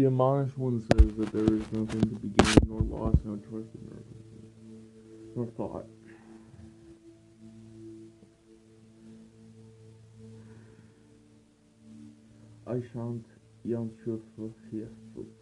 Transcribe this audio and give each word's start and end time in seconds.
The 0.00 0.06
admonished 0.06 0.56
one 0.56 0.80
says 0.80 1.12
that 1.18 1.30
there 1.30 1.44
is 1.44 1.72
nothing 1.72 2.00
to 2.00 2.16
be 2.20 2.28
gained 2.28 2.66
nor 2.66 2.80
lost, 2.80 3.18
no 3.22 3.36
choice 3.36 3.68
nor, 5.36 5.46
thought. 5.58 5.84
I 12.66 12.80
shan't 12.94 13.26
Janschuffe 13.66 14.54
Fiestas. 14.70 15.39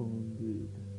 Well, 0.00 0.08
indeed. 0.08 0.70
you 0.72 0.89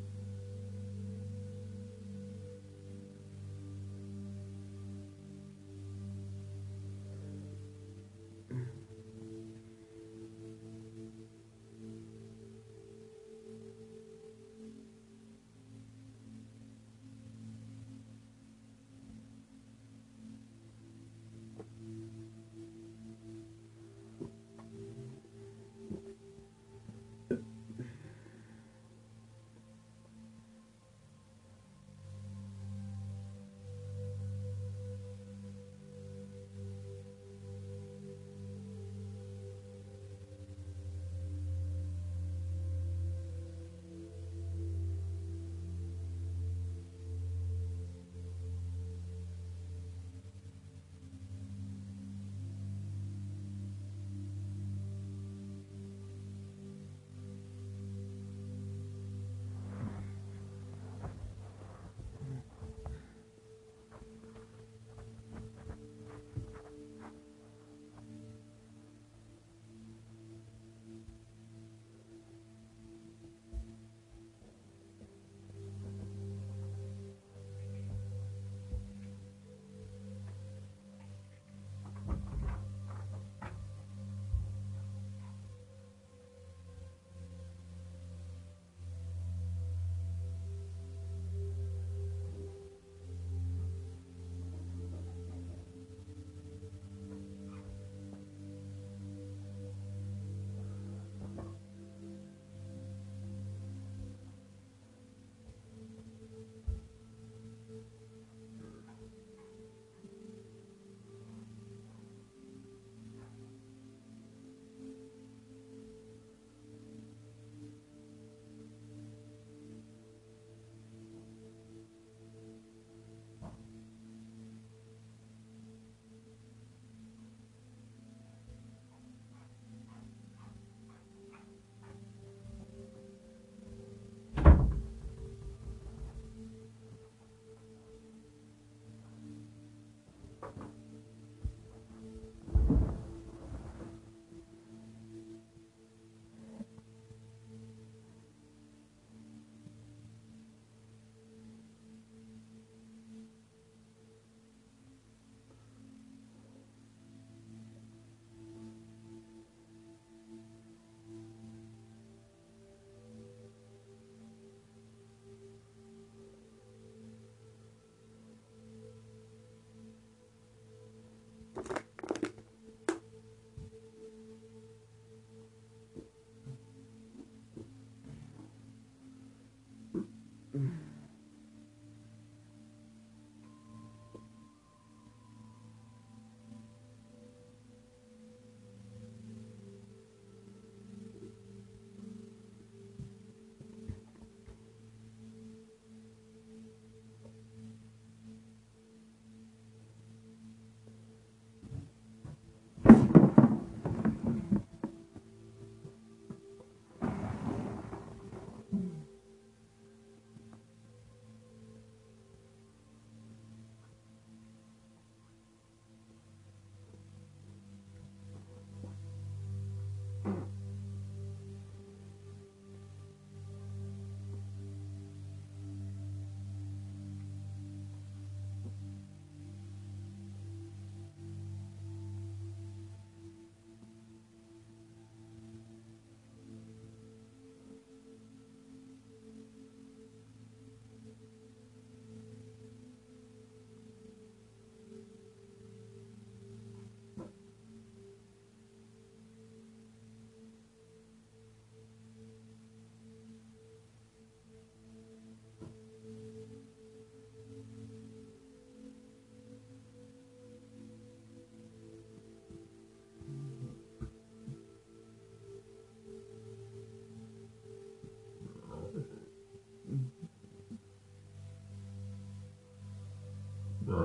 I 273.92 273.98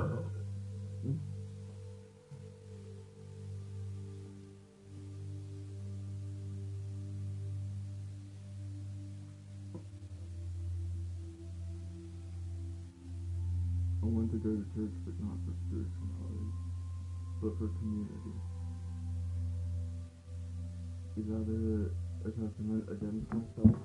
want 14.02 14.30
to 14.32 14.38
go 14.38 14.50
to 14.50 14.64
church, 14.74 14.96
but 15.04 15.14
not 15.22 15.38
for 15.46 15.54
spirituality, 15.68 16.50
but 17.40 17.52
for 17.58 17.68
community. 17.78 18.34
Is 21.16 21.26
that 21.30 21.46
a, 21.46 22.26
a 22.26 22.30
testament 22.32 22.84
against 22.90 23.26
myself? 23.32 23.76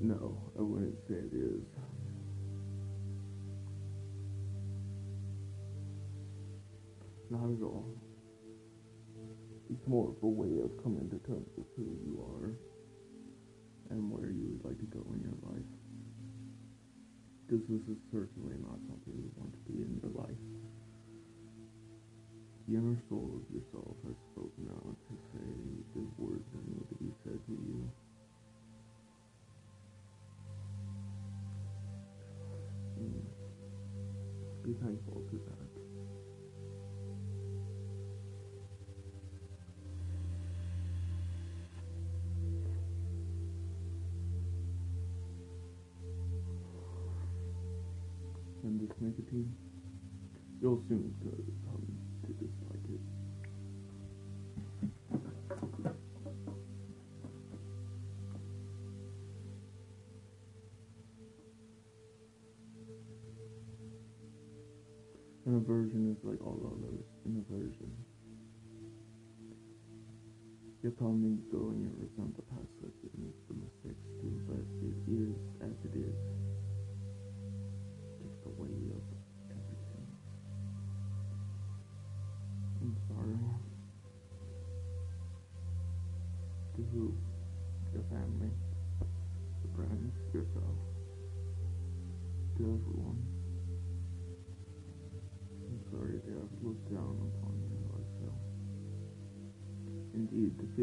No, 0.00 0.36
I 0.58 0.62
wouldn't 0.62 0.98
say 1.08 1.14
it 1.14 1.32
is. 1.32 1.83
not 7.34 7.50
at 7.50 7.62
all. 7.66 7.90
It's 9.70 9.86
more 9.88 10.14
of 10.14 10.22
a 10.22 10.30
way 10.30 10.62
of 10.62 10.70
coming 10.82 11.10
to 11.10 11.18
terms 11.26 11.50
with 11.56 11.66
who 11.74 11.98
you 12.06 12.22
are 12.22 12.54
and 13.90 14.10
where 14.10 14.30
you 14.30 14.54
would 14.54 14.62
like 14.62 14.78
to 14.78 14.86
go 14.86 15.02
in 15.10 15.20
your 15.26 15.38
life. 15.42 15.70
Because 17.42 17.66
this 17.66 17.82
is 17.90 17.98
certainly 18.12 18.54
not 18.62 18.78
something 18.86 19.18
you 19.18 19.30
want 19.34 19.50
to 19.50 19.62
be 19.66 19.82
in 19.82 19.98
your 19.98 20.14
life. 20.14 20.42
The 22.68 22.78
inner 22.78 22.96
soul 23.10 23.28
of 23.34 23.44
yourself 23.50 23.98
has 24.06 24.16
spoken 24.32 24.70
out 24.70 24.94
to 24.94 25.14
say 25.34 25.50
the 25.92 26.06
words 26.16 26.46
that 26.54 26.64
need 26.70 26.86
to 26.88 26.96
be 27.02 27.10
said 27.24 27.38
to 27.50 27.52
you. 27.52 27.82
Hmm. 32.96 33.26
Be 34.62 34.72
thankful 34.80 35.20
to 35.28 35.36
that. 35.50 35.73
this 48.88 48.96
nicotine 49.00 49.54
soon. 50.88 51.14
Cause, 51.22 52.03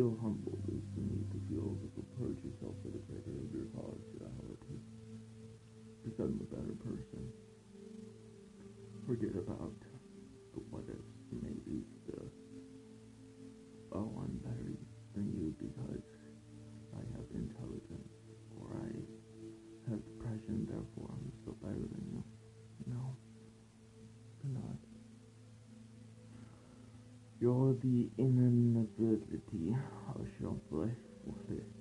feel 0.02 0.18
humbled 0.20 0.66
is 0.74 0.82
to 0.98 1.02
need 1.14 1.30
to 1.30 1.38
feel 1.46 1.78
to 1.94 2.02
purge 2.18 2.42
yourself 2.42 2.74
for 2.82 2.90
the 2.90 2.98
greater 3.06 3.38
of 3.38 3.54
your 3.54 3.70
quality. 3.70 4.82
Become 6.02 6.42
a 6.42 6.48
better 6.50 6.74
person. 6.82 7.22
Forget 9.06 9.38
about 9.38 9.78
You're 27.42 27.74
the 27.74 28.08
inability 28.20 29.76
of 30.16 30.28
your 30.40 30.60
life. 30.70 31.81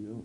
you 0.00 0.08
know, 0.08 0.24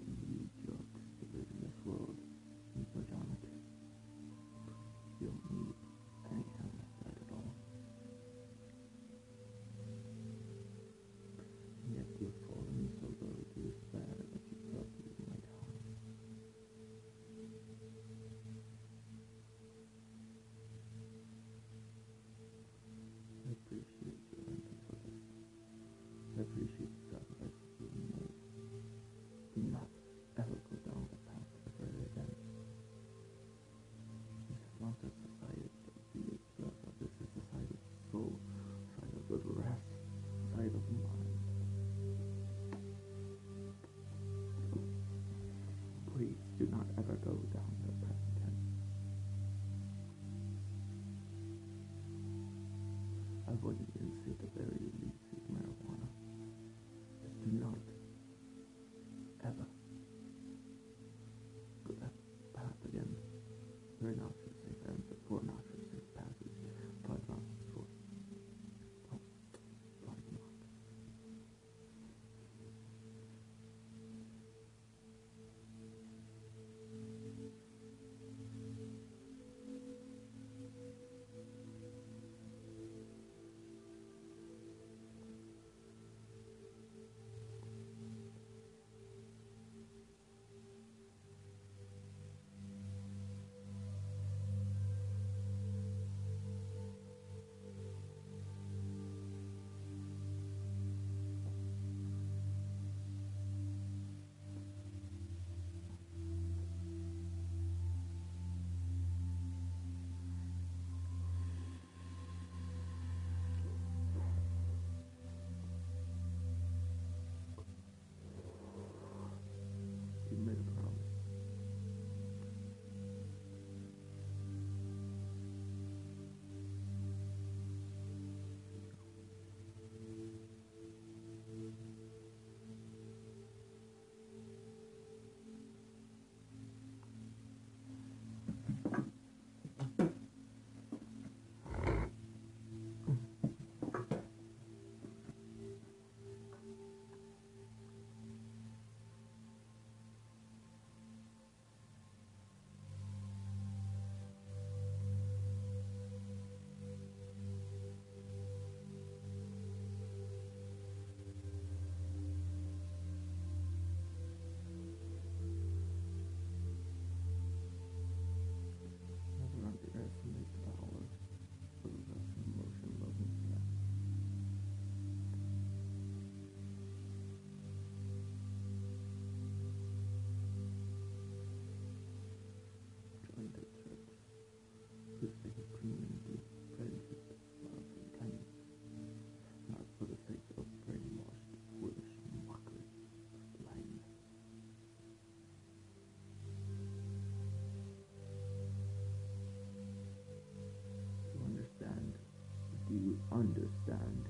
understand? 203.36 204.25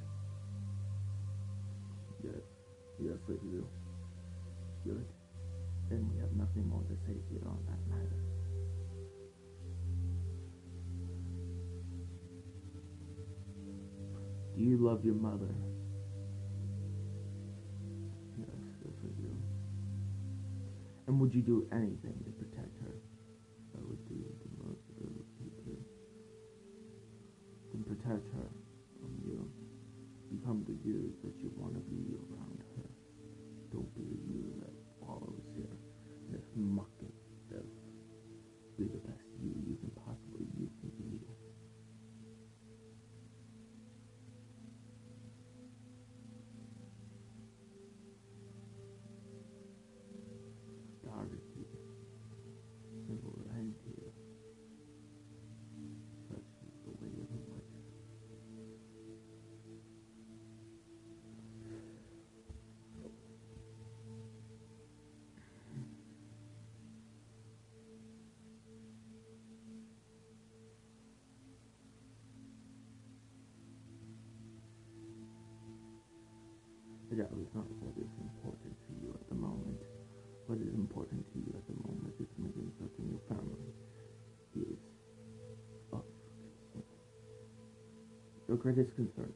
Yes, 2.23 2.43
yes 2.99 3.17
I 3.29 3.33
do. 3.33 3.67
Good. 4.83 5.05
Then 5.89 6.09
we 6.13 6.19
have 6.19 6.31
nothing 6.33 6.67
more 6.67 6.81
to 6.83 6.95
say 7.05 7.13
here 7.29 7.47
on 7.47 7.59
that 7.67 7.95
matter. 7.95 8.19
Do 14.57 14.63
you 14.63 14.77
love 14.77 15.05
your 15.05 15.15
mother? 15.15 15.53
Yes, 18.39 18.47
yes 18.83 18.95
I 19.03 19.21
do. 19.21 19.37
And 21.07 21.19
would 21.19 21.33
you 21.33 21.41
do 21.41 21.67
anything 21.71 22.23
to 22.25 22.31
protect 22.31 22.81
her? 22.81 23.14
That 31.25 31.41
you 31.43 31.51
want 31.57 31.73
to 31.73 31.81
be 31.81 32.14
That 77.15 77.31
is 77.39 77.47
not 77.55 77.63
what 77.79 77.95
is 77.95 78.11
important 78.19 78.75
to 78.75 78.91
you 78.99 79.15
at 79.15 79.23
the 79.29 79.35
moment. 79.35 79.79
What 80.47 80.59
is 80.59 80.67
important 80.75 81.23
to 81.31 81.39
you 81.39 81.55
at 81.55 81.63
the 81.63 81.79
moment 81.87 82.11
is 82.19 82.27
making 82.37 82.67
certain 82.75 83.07
your 83.07 83.23
family 83.31 83.71
is 84.51 84.75
of. 85.93 86.03
Your 88.49 88.57
greatest 88.57 88.93
concern 88.99 89.31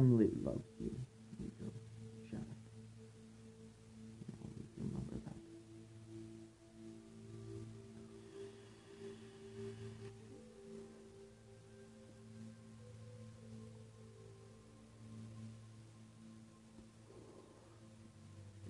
Your 0.00 0.08
family 0.08 0.30
loves 0.42 0.64
you, 0.80 0.90
remember 4.78 5.16
that. 5.26 5.36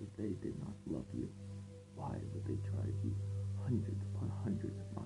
If 0.01 0.17
they 0.17 0.35
did 0.43 0.59
not 0.59 0.75
love 0.87 1.05
you, 1.13 1.29
why 1.95 2.09
would 2.33 2.45
they 2.45 2.59
drive 2.69 2.93
you 3.05 3.15
hundreds 3.63 4.03
upon 4.13 4.29
hundreds 4.43 4.77
of 4.81 5.00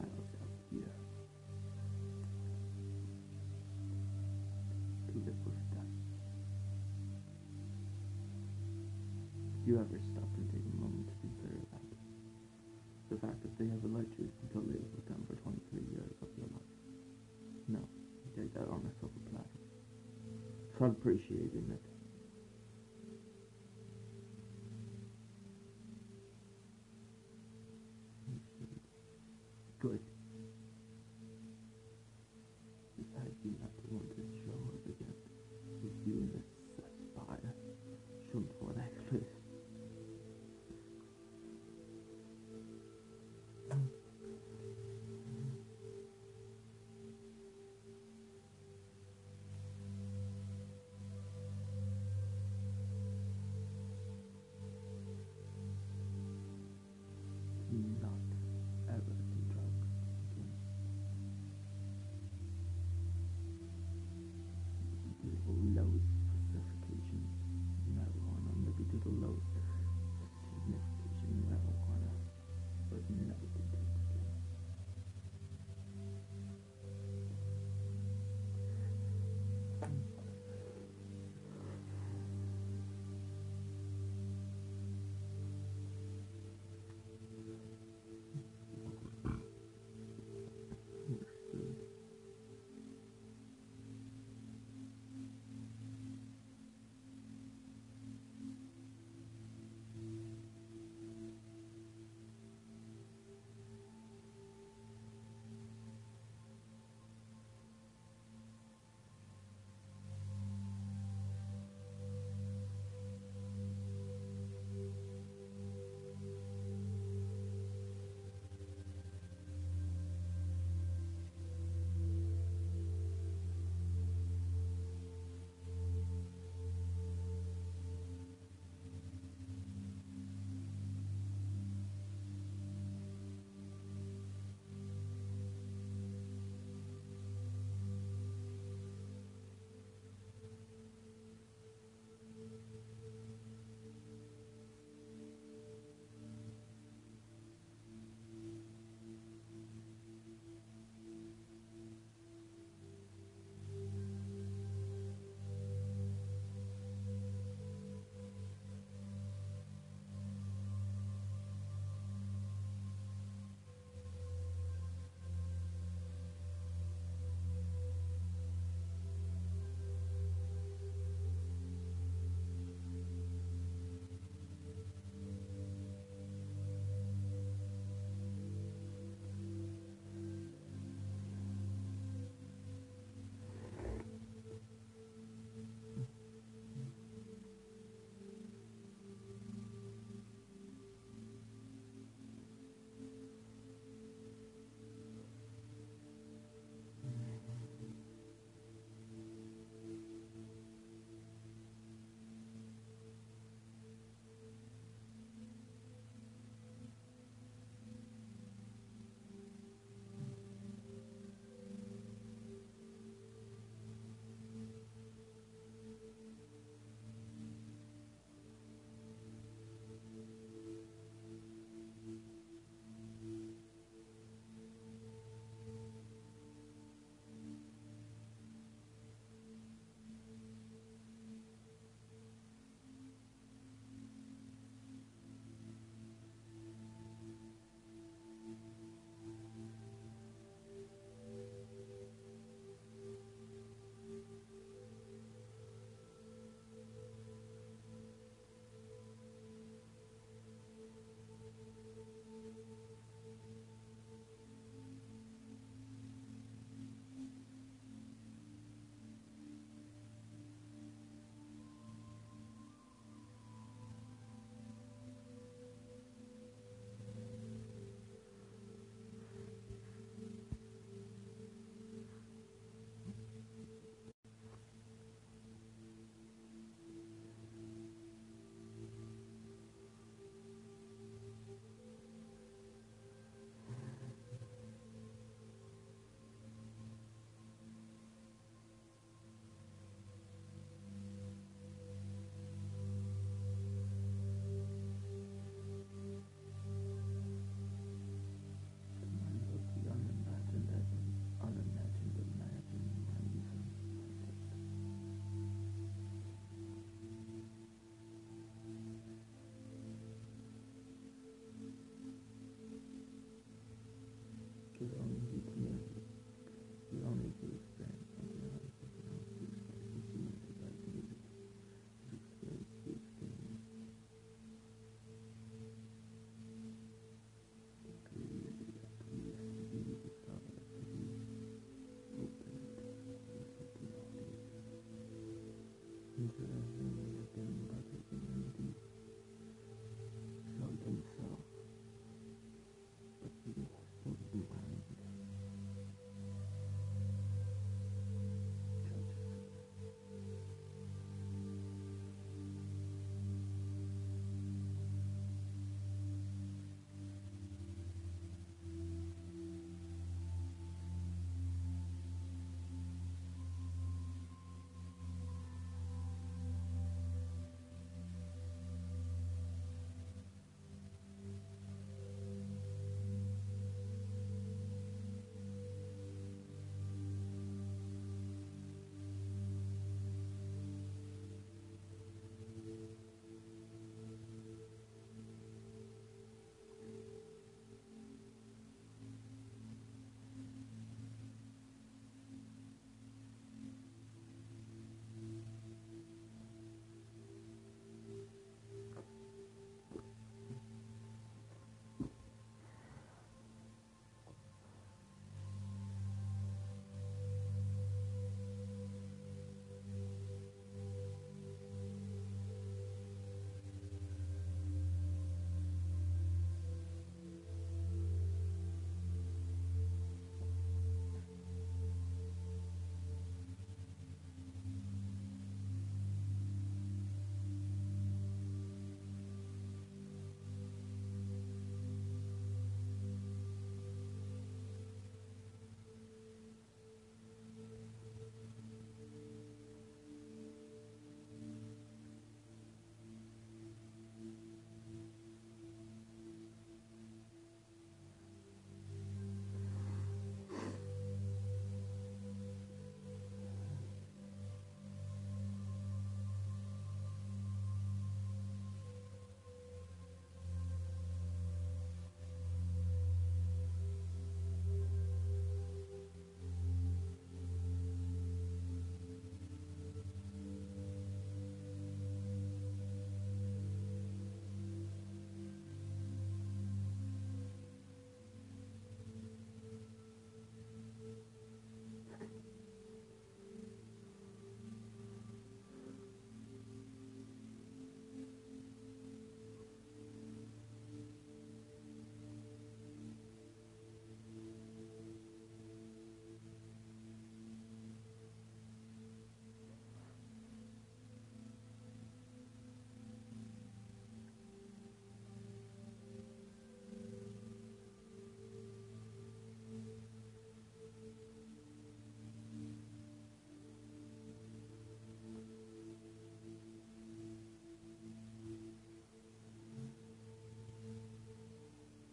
you 9.65 9.81
ever 9.81 9.98
stop 9.98 10.29
and 10.38 10.45
take 10.53 10.62
a 10.62 10.75
moment 10.77 11.10
to 11.10 11.15
consider 11.25 11.57
that? 11.74 11.89
The 13.10 13.17
fact 13.17 13.41
that 13.41 13.53
they 13.57 13.65
have 13.69 13.81
allowed 13.81 14.13
you 14.17 14.29
to 14.53 14.57
live 14.62 14.86
with 14.93 15.05
them 15.10 15.25
for 15.25 15.36
23 15.41 15.81
years 15.89 16.15
of 16.22 16.29
your 16.38 16.50
life. 16.53 16.74
No, 17.67 17.81
you 17.81 18.29
take 18.38 18.53
that 18.53 18.69
on 18.69 18.86
a 18.86 18.93
silver 19.00 19.22
platter. 19.34 19.62
Start 20.75 20.91
appreciating 20.91 21.65
it. 21.74 21.94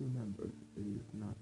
Remember, 0.03 0.51
it 0.77 0.87
is 0.87 1.07
not 1.15 1.37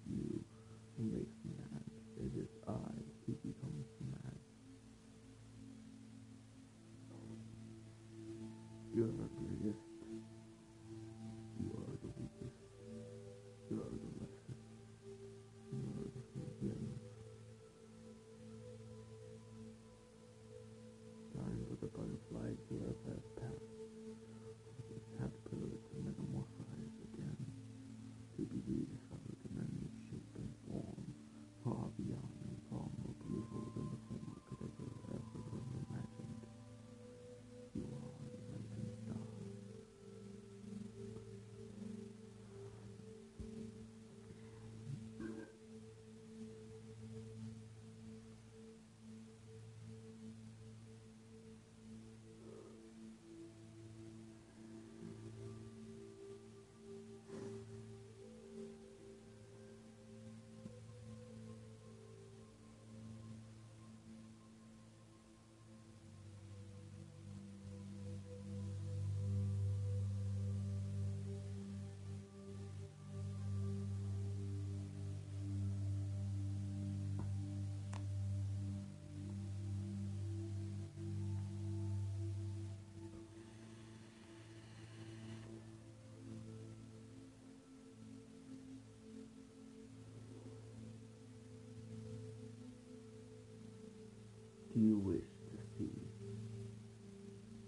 Do 94.73 94.79
you 94.79 94.99
wish 94.99 95.27
to 95.51 95.59
see 95.77 95.91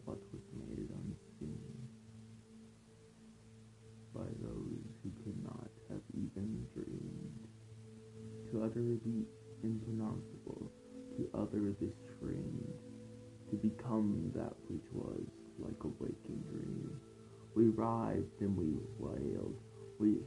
what 0.05 0.19
was 0.33 0.43
made 0.57 0.89
unseen 0.89 1.59
by 4.15 4.29
those 4.41 4.87
who 5.03 5.11
could 5.25 5.43
not 5.43 5.71
have 5.91 6.03
even 6.15 6.65
dreamed? 6.73 7.49
To 8.53 8.63
utter 8.63 8.99
the 9.05 9.27
impronounceable, 9.65 10.71
to 11.17 11.29
utter 11.35 11.75
the 11.81 11.91
strange, 12.15 12.79
to 13.51 13.57
become 13.57 14.31
that 14.37 14.55
which 14.69 14.87
was 14.93 15.27
like 15.59 15.83
a 15.83 15.89
waking 15.99 16.45
dream. 16.49 17.01
We 17.57 17.67
writhed 17.67 18.41
and 18.41 18.57
we 18.57 18.77
wailed, 18.99 19.59
we 19.99 20.19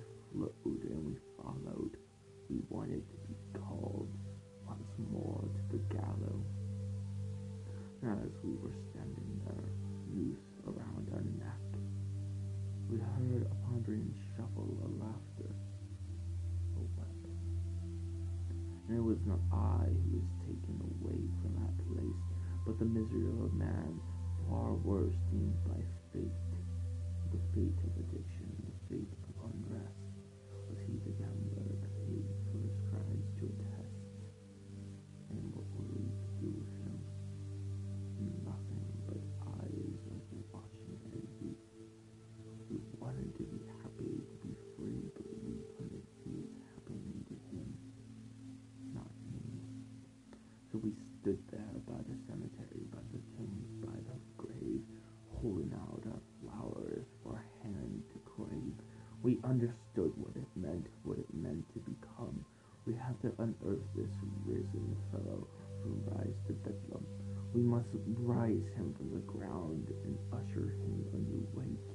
understood 59.46 60.12
what 60.18 60.36
it 60.36 60.50
meant, 60.56 60.86
what 61.04 61.18
it 61.18 61.30
meant 61.34 61.64
to 61.74 61.80
become. 61.86 62.44
We 62.86 62.94
have 62.96 63.18
to 63.22 63.32
unearth 63.38 63.86
this 63.96 64.10
risen 64.46 64.98
fellow 65.12 65.48
who 65.84 65.94
rise 66.18 66.38
to 66.48 66.54
bedlam. 66.54 67.06
We 67.54 67.62
must 67.62 67.90
rise 68.26 68.66
him 68.76 68.94
from 68.98 69.14
the 69.14 69.24
ground 69.26 69.88
and 70.04 70.18
usher 70.34 70.74
him 70.82 71.06
a 71.14 71.18
new 71.18 71.46
wake. 71.54 71.90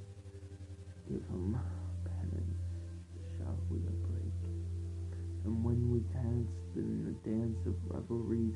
Give 1.07 1.23
him 1.27 1.59
penance, 2.07 2.63
shall 3.37 3.57
we 3.69 3.77
a 3.77 3.95
break? 4.07 4.39
And 5.45 5.63
when 5.63 5.91
we 5.91 5.99
danced 6.15 6.75
in 6.75 7.03
the 7.05 7.29
dance 7.29 7.59
of 7.67 7.75
revelries, 7.87 8.55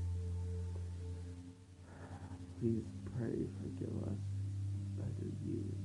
please 2.59 2.87
pray 3.17 3.43
forgive 3.59 3.95
us, 4.07 4.23
better 4.97 5.29
you 5.45 5.84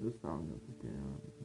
The 0.00 0.12
song 0.22 0.52
of 0.54 0.60
the 0.82 1.37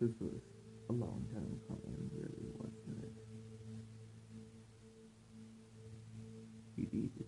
This 0.00 0.16
was 0.18 0.40
a 0.88 0.92
long 0.94 1.26
time 1.30 1.60
coming, 1.68 2.08
really, 2.16 2.48
wasn't 2.54 3.04
it? 3.04 3.12
Needed 6.78 7.10
to 7.18 7.24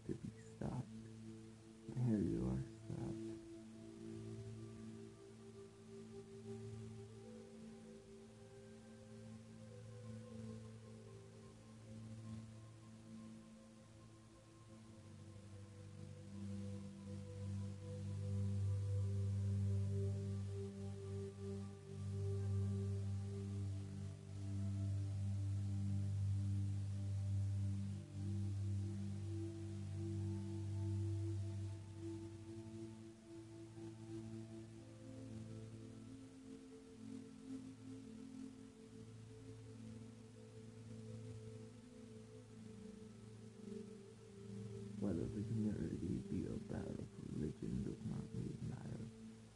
Whether 45.23 45.39
the 45.39 45.55
community 45.55 46.19
be 46.35 46.51
a 46.51 46.59
battle 46.67 46.99
of 46.99 47.07
religion 47.31 47.87
does 47.87 48.03
not 48.11 48.27
really 48.35 48.59
matter. 48.67 49.07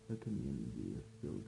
The 0.07 0.15
community 0.23 0.95
is 0.95 1.03
still 1.19 1.43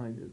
The 0.00 0.06
mind 0.06 0.18
is 0.22 0.32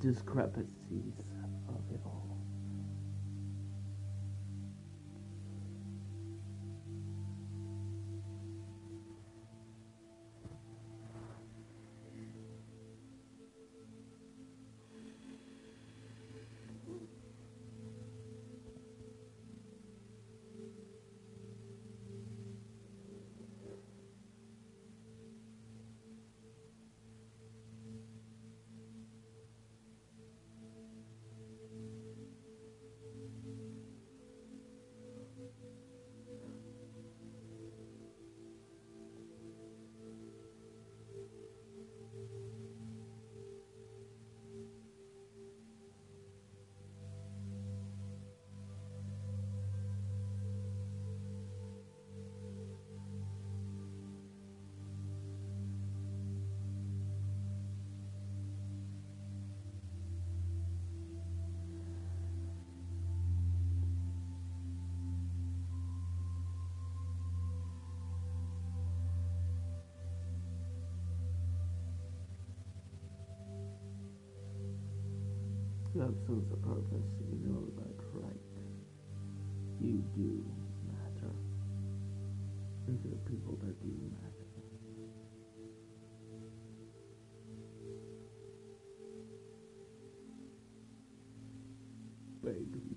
discrepancies. 0.00 1.14
You 76.00 76.06
have 76.06 76.14
sense 76.26 76.50
of 76.50 76.62
purpose. 76.62 77.10
You 77.20 77.36
know 77.44 77.60
that's 77.76 78.08
right. 78.14 78.40
You 79.82 80.02
do 80.16 80.42
matter. 80.88 81.34
There 82.88 83.12
are 83.12 83.28
people 83.28 83.58
that 83.60 83.78
do 83.82 83.92
matter. 84.08 84.48
Baby, 92.42 92.89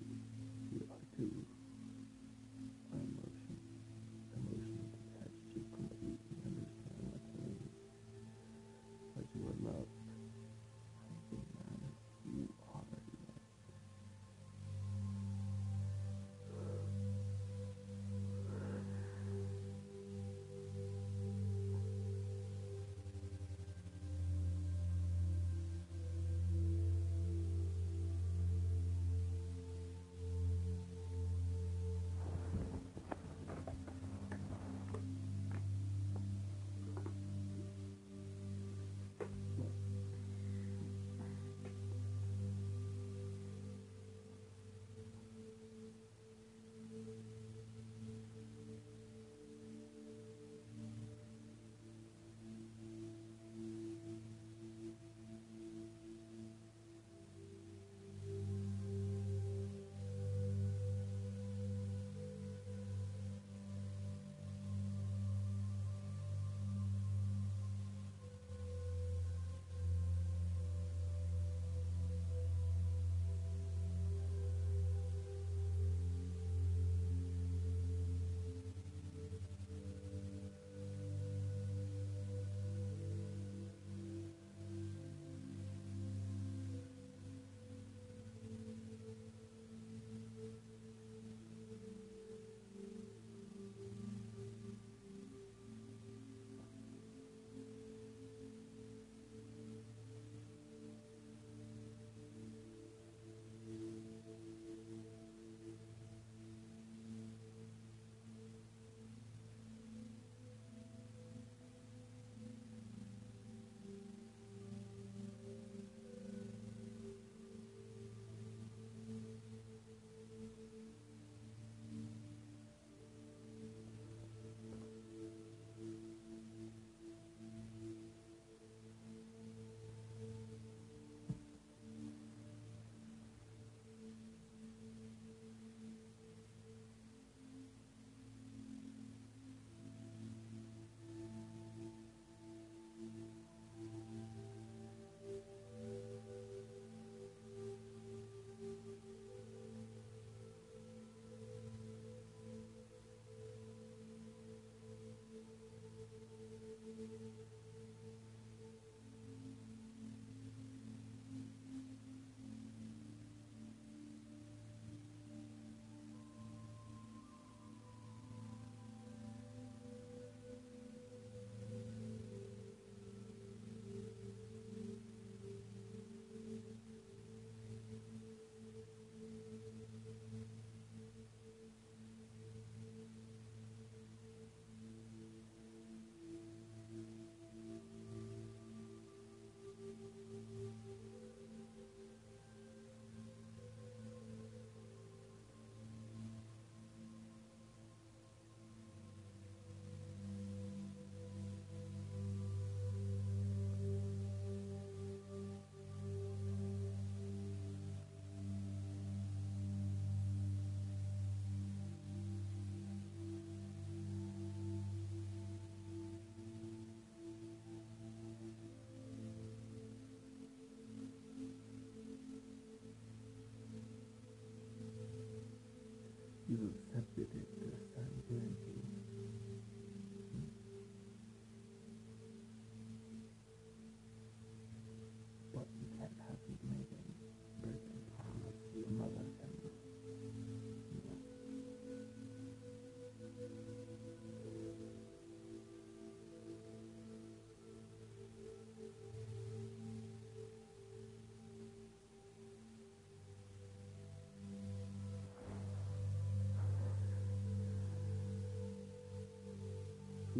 is 226.54 226.62
accepted 226.66 227.28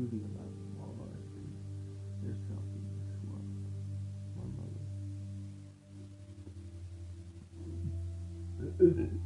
truly 0.10 0.24
love 0.36 0.52
you 0.58 0.68
all 0.80 0.96
RFP 1.00 1.36
yourself 2.24 2.66
in 2.76 2.82
this 3.08 3.16
world. 3.24 3.48
My 4.36 4.44
mother. 8.98 9.23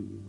week. 0.00 0.27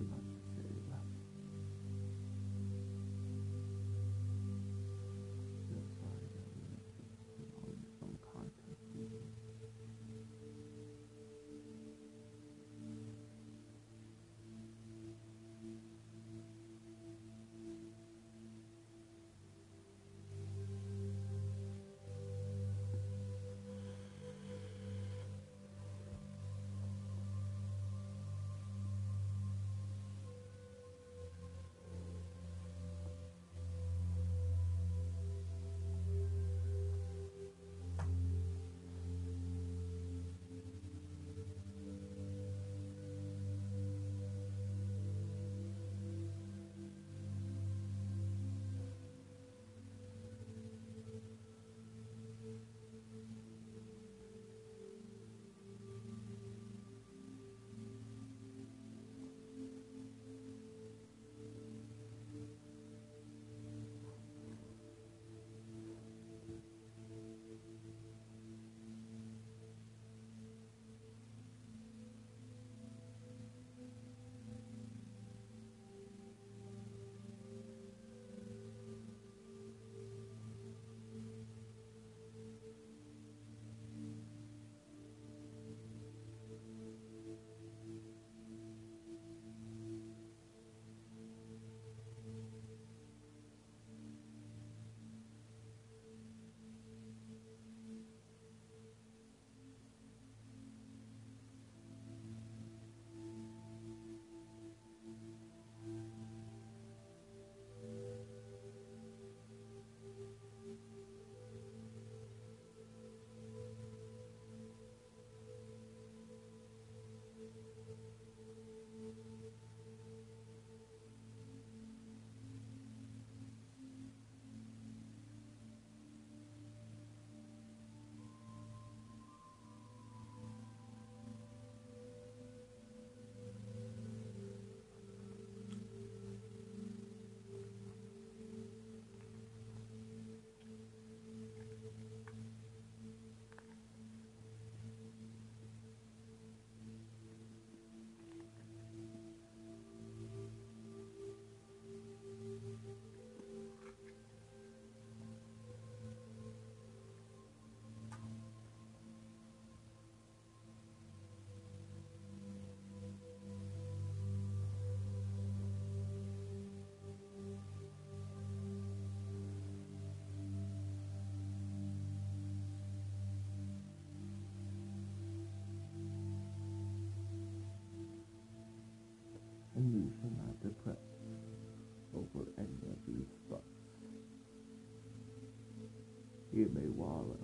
give 186.59 186.73
me 186.73 186.89
wallet. 186.89 187.38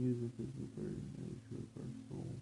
Music 0.00 0.32
is 0.38 0.48
the 0.56 0.80
very 0.80 0.96
nature 1.18 1.60
of 1.60 1.82
our 1.82 1.92
soul. 2.08 2.40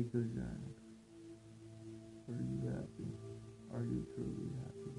Nico 0.00 0.18
Jack, 0.34 0.64
are 2.30 2.40
you 2.40 2.70
happy? 2.70 3.10
Are 3.70 3.84
you 3.84 4.06
truly 4.14 4.48
happy? 4.64 4.96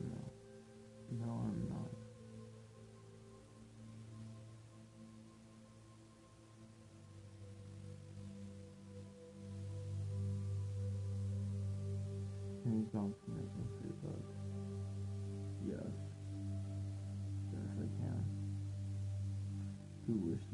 No. 0.00 0.32
No, 1.20 1.30
I'm 1.44 1.68
not. 1.68 1.90
Any 12.64 12.84
confirmation 12.90 13.68
say 13.82 13.92
that? 14.02 14.24
Yes. 15.68 15.92
Yes, 17.52 17.70
I 17.76 17.86
can. 18.00 18.24
You 20.08 20.16
wish 20.24 20.53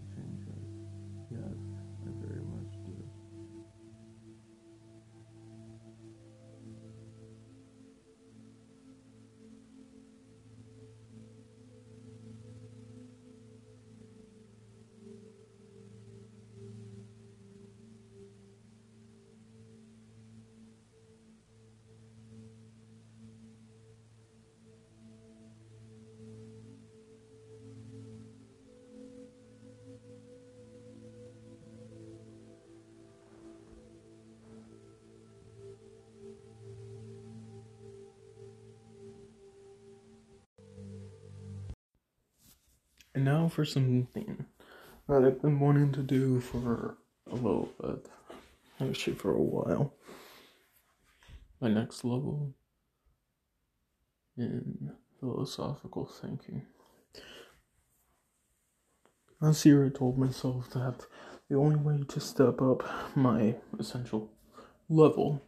And 43.14 43.24
now 43.24 43.48
for 43.48 43.64
something 43.64 44.46
that 45.08 45.24
I've 45.24 45.42
been 45.42 45.58
wanting 45.58 45.92
to 45.92 46.02
do 46.02 46.40
for 46.40 46.96
a 47.30 47.34
little 47.34 47.70
bit. 47.80 48.06
Actually, 48.80 49.16
for 49.16 49.32
a 49.32 49.42
while. 49.42 49.94
My 51.60 51.68
next 51.68 52.04
level 52.04 52.54
in 54.36 54.92
philosophical 55.18 56.06
thinking. 56.06 56.62
Last 59.40 59.64
year, 59.66 59.86
I 59.86 59.88
told 59.88 60.18
myself 60.18 60.70
that 60.70 61.06
the 61.48 61.56
only 61.56 61.76
way 61.76 62.04
to 62.08 62.20
step 62.20 62.62
up 62.62 62.82
my 63.16 63.56
essential 63.78 64.30
level 64.88 65.42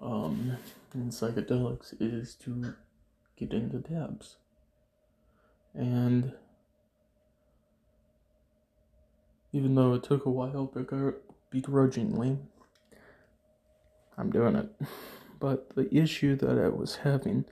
um, 0.00 0.56
in 0.94 1.08
psychedelics 1.08 1.94
is 2.00 2.34
to 2.36 2.74
get 3.36 3.52
into 3.52 3.78
dabs. 3.78 4.36
And 5.74 6.32
even 9.54 9.76
though 9.76 9.94
it 9.94 10.02
took 10.02 10.26
a 10.26 10.30
while 10.30 10.66
begr- 10.74 11.20
begrudgingly, 11.48 12.36
I'm 14.18 14.30
doing 14.30 14.56
it. 14.56 14.68
But 15.40 15.74
the 15.74 15.94
issue 15.94 16.36
that 16.36 16.58
I 16.58 16.68
was 16.68 16.96
having 16.96 17.44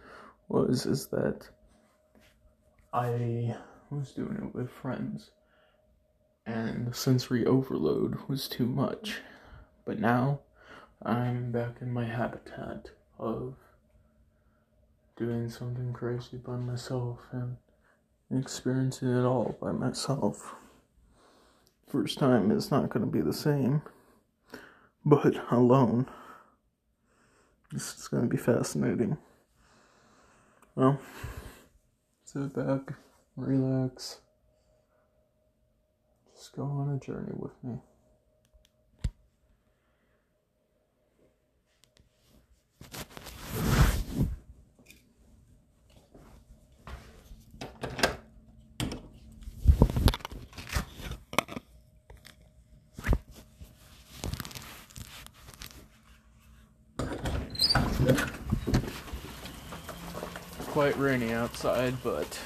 was 0.49 0.87
is 0.87 1.09
that 1.09 1.47
I 2.91 3.55
was 3.91 4.13
doing 4.13 4.39
it 4.39 4.55
with 4.55 4.71
friends, 4.71 5.33
and 6.47 6.87
the 6.87 6.95
sensory 6.95 7.45
overload 7.45 8.17
was 8.29 8.49
too 8.49 8.65
much. 8.67 9.21
But 9.85 9.99
now 9.99 10.41
I'm 11.03 11.53
back 11.53 11.83
in 11.83 11.93
my 11.93 12.07
habitat 12.07 12.89
of 13.19 13.57
doing 15.17 15.51
something 15.51 15.93
crazy 15.93 16.39
by 16.39 16.57
myself 16.57 17.19
and 17.31 17.59
experiencing 18.31 19.15
it 19.15 19.25
all 19.25 19.59
by 19.61 19.73
myself. 19.73 20.55
First 21.93 22.19
time 22.19 22.51
is 22.51 22.71
not 22.71 22.89
going 22.89 23.05
to 23.05 23.13
be 23.13 23.21
the 23.21 23.35
same, 23.35 23.83
but 25.05 25.37
alone. 25.53 26.07
This 27.71 27.99
is 27.99 28.09
going 28.09 28.23
to 28.23 28.31
be 28.31 28.39
fascinating. 28.39 29.19
Well, 30.75 30.99
sit 32.25 32.55
back, 32.55 32.95
relax, 33.37 34.21
just 36.35 36.57
go 36.57 36.63
on 36.63 36.95
a 36.95 36.99
journey 36.99 37.35
with 37.35 37.53
me. 37.63 37.75
Quite 60.67 60.99
rainy 60.99 61.33
outside, 61.33 61.95
but 62.03 62.41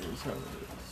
here's 0.00 0.22
how 0.22 0.30
it 0.30 0.36
is. 0.36 0.85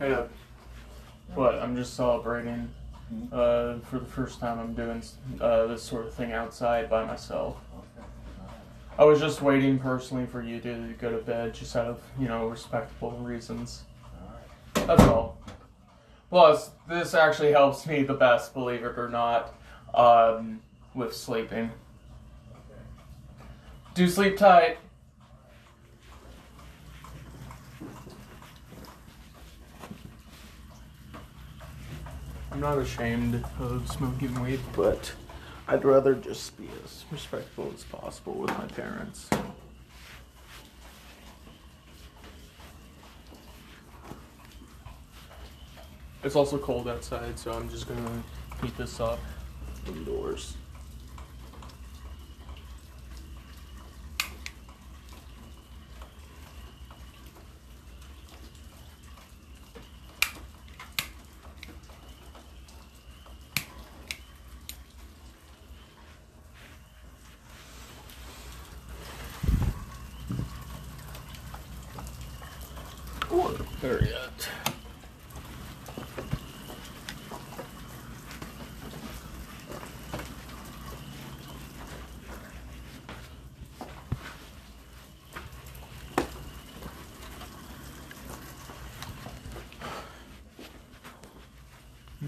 Hey 0.00 0.14
up. 0.14 0.30
What? 1.34 1.56
I'm 1.56 1.76
just 1.76 1.92
celebrating. 1.92 2.70
Uh, 3.30 3.80
for 3.80 3.98
the 3.98 4.06
first 4.06 4.40
time, 4.40 4.58
I'm 4.58 4.72
doing 4.72 5.02
uh, 5.38 5.66
this 5.66 5.82
sort 5.82 6.06
of 6.06 6.14
thing 6.14 6.32
outside 6.32 6.88
by 6.88 7.04
myself. 7.04 7.58
I 8.98 9.04
was 9.04 9.20
just 9.20 9.42
waiting 9.42 9.78
personally 9.78 10.24
for 10.24 10.40
you 10.40 10.58
to 10.60 10.94
go 10.98 11.10
to 11.10 11.18
bed, 11.18 11.52
just 11.52 11.76
out 11.76 11.86
of 11.86 12.02
you 12.18 12.28
know 12.28 12.48
respectable 12.48 13.10
reasons. 13.10 13.82
That's 14.72 15.02
all. 15.02 15.36
Plus, 16.30 16.70
this 16.88 17.12
actually 17.12 17.52
helps 17.52 17.86
me 17.86 18.02
the 18.02 18.14
best, 18.14 18.54
believe 18.54 18.82
it 18.82 18.96
or 18.96 19.10
not, 19.10 19.54
um, 19.92 20.62
with 20.94 21.14
sleeping. 21.14 21.72
Do 23.92 24.08
sleep 24.08 24.38
tight. 24.38 24.78
I'm 32.62 32.76
not 32.76 32.78
ashamed 32.78 33.42
of 33.58 33.90
smoking 33.90 34.38
weed, 34.42 34.60
but 34.76 35.14
I'd 35.66 35.82
rather 35.82 36.14
just 36.14 36.58
be 36.58 36.68
as 36.84 37.06
respectful 37.10 37.72
as 37.74 37.84
possible 37.84 38.34
with 38.34 38.50
my 38.50 38.66
parents. 38.66 39.30
It's 46.22 46.36
also 46.36 46.58
cold 46.58 46.86
outside, 46.86 47.38
so 47.38 47.50
I'm 47.50 47.70
just 47.70 47.88
gonna 47.88 48.22
heat 48.60 48.76
this 48.76 49.00
up 49.00 49.20
indoors. 49.86 50.58
Or 73.32 73.52
better 73.80 74.04
yet. 74.04 74.48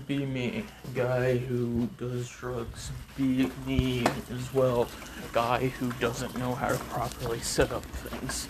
Be 0.07 0.24
me, 0.24 0.64
guy 0.95 1.37
who 1.39 1.89
does 1.99 2.28
drugs. 2.28 2.93
Be 3.16 3.51
me 3.66 4.07
as 4.33 4.55
well, 4.55 4.87
guy 5.33 5.62
who 5.79 5.93
doesn't 5.93 6.37
know 6.39 6.55
how 6.55 6.68
to 6.68 6.79
properly 6.85 7.41
set 7.41 7.73
up 7.73 7.85
things. 7.85 8.49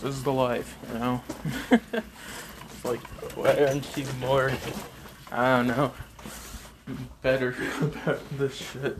This 0.00 0.14
is 0.14 0.22
the 0.22 0.32
life, 0.32 0.78
you 0.92 0.98
know? 0.98 1.22
it's 1.70 2.84
like, 2.84 3.00
why 3.36 3.64
aren't 3.64 3.96
you 3.96 4.06
more, 4.18 4.50
I 5.30 5.56
don't 5.56 5.66
know, 5.66 5.92
better 7.22 7.54
about 7.80 8.38
this 8.38 8.56
shit? 8.56 8.98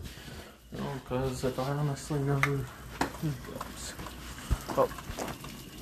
You 0.72 0.78
know, 0.78 0.92
because 1.02 1.44
if 1.44 1.58
I 1.58 1.70
honestly 1.70 2.20
never. 2.20 2.64
Oh. 4.76 4.88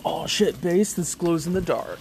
oh 0.04 0.26
shit, 0.26 0.60
base, 0.60 0.94
this 0.94 1.14
glows 1.14 1.46
in 1.46 1.52
the 1.52 1.60
dark. 1.60 2.00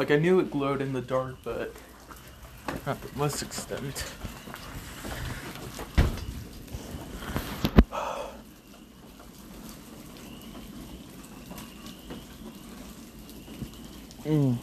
Like 0.00 0.10
I 0.10 0.16
knew 0.16 0.40
it 0.40 0.50
glowed 0.50 0.80
in 0.80 0.94
the 0.94 1.02
dark, 1.02 1.36
but 1.44 1.74
not 2.86 3.02
to 3.02 3.18
this 3.18 3.42
extent. 3.42 4.02
Mm. 14.24 14.56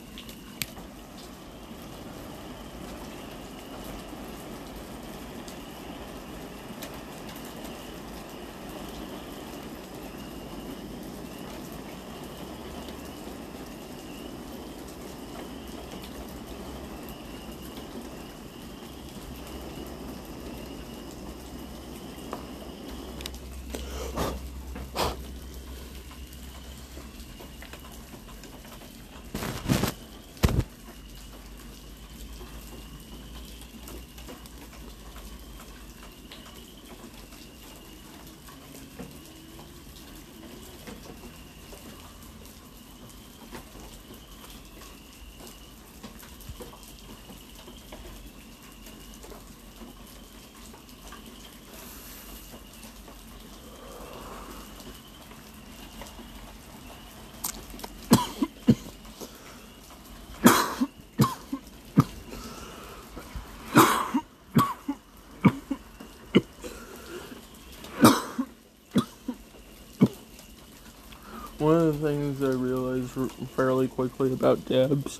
Things 71.97 72.41
I 72.41 72.49
realized 72.49 73.11
fairly 73.51 73.87
quickly 73.87 74.33
about 74.33 74.65
dabs 74.65 75.19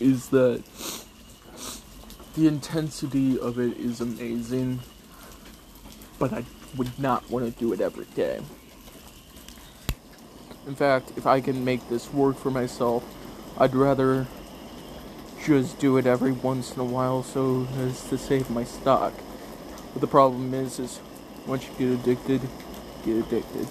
is 0.00 0.28
that 0.30 0.62
the 2.34 2.48
intensity 2.48 3.38
of 3.38 3.58
it 3.58 3.76
is 3.76 4.00
amazing, 4.00 4.80
but 6.18 6.32
I 6.32 6.44
would 6.76 6.98
not 6.98 7.30
want 7.30 7.44
to 7.44 7.58
do 7.58 7.72
it 7.72 7.80
every 7.80 8.06
day. 8.06 8.40
In 10.66 10.74
fact, 10.74 11.12
if 11.16 11.26
I 11.26 11.40
can 11.40 11.64
make 11.64 11.88
this 11.88 12.12
work 12.12 12.36
for 12.36 12.50
myself, 12.50 13.04
I'd 13.58 13.74
rather 13.74 14.26
just 15.44 15.78
do 15.78 15.96
it 15.98 16.06
every 16.06 16.32
once 16.32 16.74
in 16.74 16.80
a 16.80 16.84
while 16.84 17.22
so 17.22 17.68
as 17.78 18.08
to 18.08 18.18
save 18.18 18.50
my 18.50 18.64
stock. 18.64 19.12
But 19.92 20.00
the 20.00 20.06
problem 20.06 20.54
is, 20.54 20.78
is 20.78 21.00
once 21.46 21.68
you 21.78 21.94
get 21.94 22.00
addicted, 22.00 22.40
get 23.04 23.16
addicted. 23.26 23.68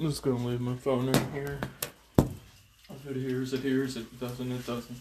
I'm 0.00 0.10
just 0.10 0.22
gonna 0.22 0.46
leave 0.46 0.60
my 0.60 0.76
phone 0.76 1.08
in 1.08 1.32
here. 1.32 1.58
If 2.18 3.06
it 3.10 3.16
hears, 3.16 3.52
it 3.52 3.60
hears. 3.60 3.96
If 3.96 4.04
it 4.12 4.20
doesn't, 4.20 4.52
it 4.52 4.64
doesn't. 4.64 4.96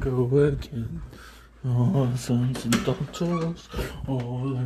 Go 0.00 0.24
again. 0.38 1.02
All 1.64 2.10
sons 2.16 2.64
and 2.64 2.84
daughters, 2.86 3.68
all 4.08 4.48
the 4.48 4.60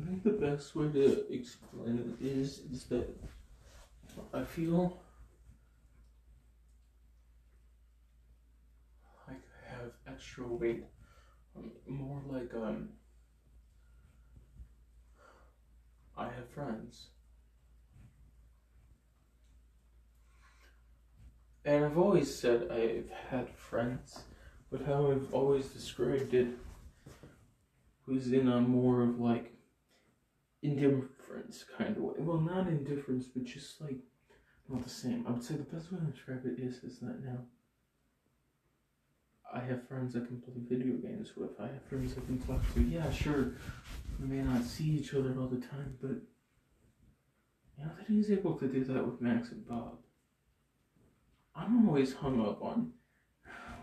I 0.00 0.06
think 0.06 0.22
the 0.22 0.30
best 0.30 0.74
way 0.74 0.88
to 0.88 1.32
explain 1.32 2.16
it 2.20 2.24
is 2.24 2.60
is 2.72 2.84
that 2.84 3.08
I 4.32 4.44
feel 4.44 5.02
like 9.28 9.36
I 9.36 9.70
have 9.74 9.92
extra 10.06 10.46
weight, 10.46 10.84
um, 11.56 11.72
more 11.86 12.22
like 12.28 12.54
um 12.54 12.90
I 16.16 16.24
have 16.24 16.48
friends. 16.54 17.08
And 21.64 21.84
I've 21.84 21.98
always 21.98 22.34
said 22.34 22.70
I've 22.70 23.10
had 23.28 23.50
friends, 23.50 24.20
but 24.70 24.82
how 24.82 25.10
I've 25.10 25.34
always 25.34 25.66
described 25.68 26.32
it 26.32 26.48
was 28.06 28.32
in 28.32 28.48
a 28.48 28.60
more 28.60 29.02
of 29.02 29.20
like 29.20 29.52
indifference 30.62 31.64
kind 31.76 31.96
of 31.96 32.02
way. 32.02 32.14
Well, 32.18 32.40
not 32.40 32.68
indifference, 32.68 33.26
but 33.26 33.44
just 33.44 33.80
like 33.80 33.98
not 34.68 34.82
the 34.82 34.90
same. 34.90 35.24
I 35.26 35.32
would 35.32 35.42
say 35.42 35.54
the 35.54 35.64
best 35.64 35.92
way 35.92 35.98
to 35.98 36.04
describe 36.04 36.44
it 36.44 36.62
is 36.62 36.82
is 36.84 37.00
that 37.00 37.24
now 37.24 37.38
I 39.52 39.60
have 39.60 39.88
friends 39.88 40.14
I 40.14 40.20
can 40.20 40.40
play 40.40 40.54
video 40.68 40.96
games 40.96 41.32
with. 41.36 41.58
I 41.58 41.66
have 41.66 41.82
friends 41.88 42.14
I 42.16 42.24
can 42.26 42.38
talk 42.40 42.62
to. 42.74 42.82
Yeah, 42.82 43.10
sure, 43.10 43.54
we 44.20 44.26
may 44.26 44.42
not 44.42 44.64
see 44.64 44.84
each 44.84 45.14
other 45.14 45.34
all 45.38 45.48
the 45.48 45.60
time, 45.60 45.96
but 46.00 46.20
you 47.76 47.84
know 47.84 47.90
that 47.98 48.06
he's 48.06 48.30
able 48.30 48.54
to 48.58 48.68
do 48.68 48.84
that 48.84 49.04
with 49.04 49.20
Max 49.20 49.50
and 49.50 49.66
Bob. 49.66 49.98
I'm 51.56 51.88
always 51.88 52.12
hung 52.12 52.40
up 52.46 52.62
on. 52.62 52.92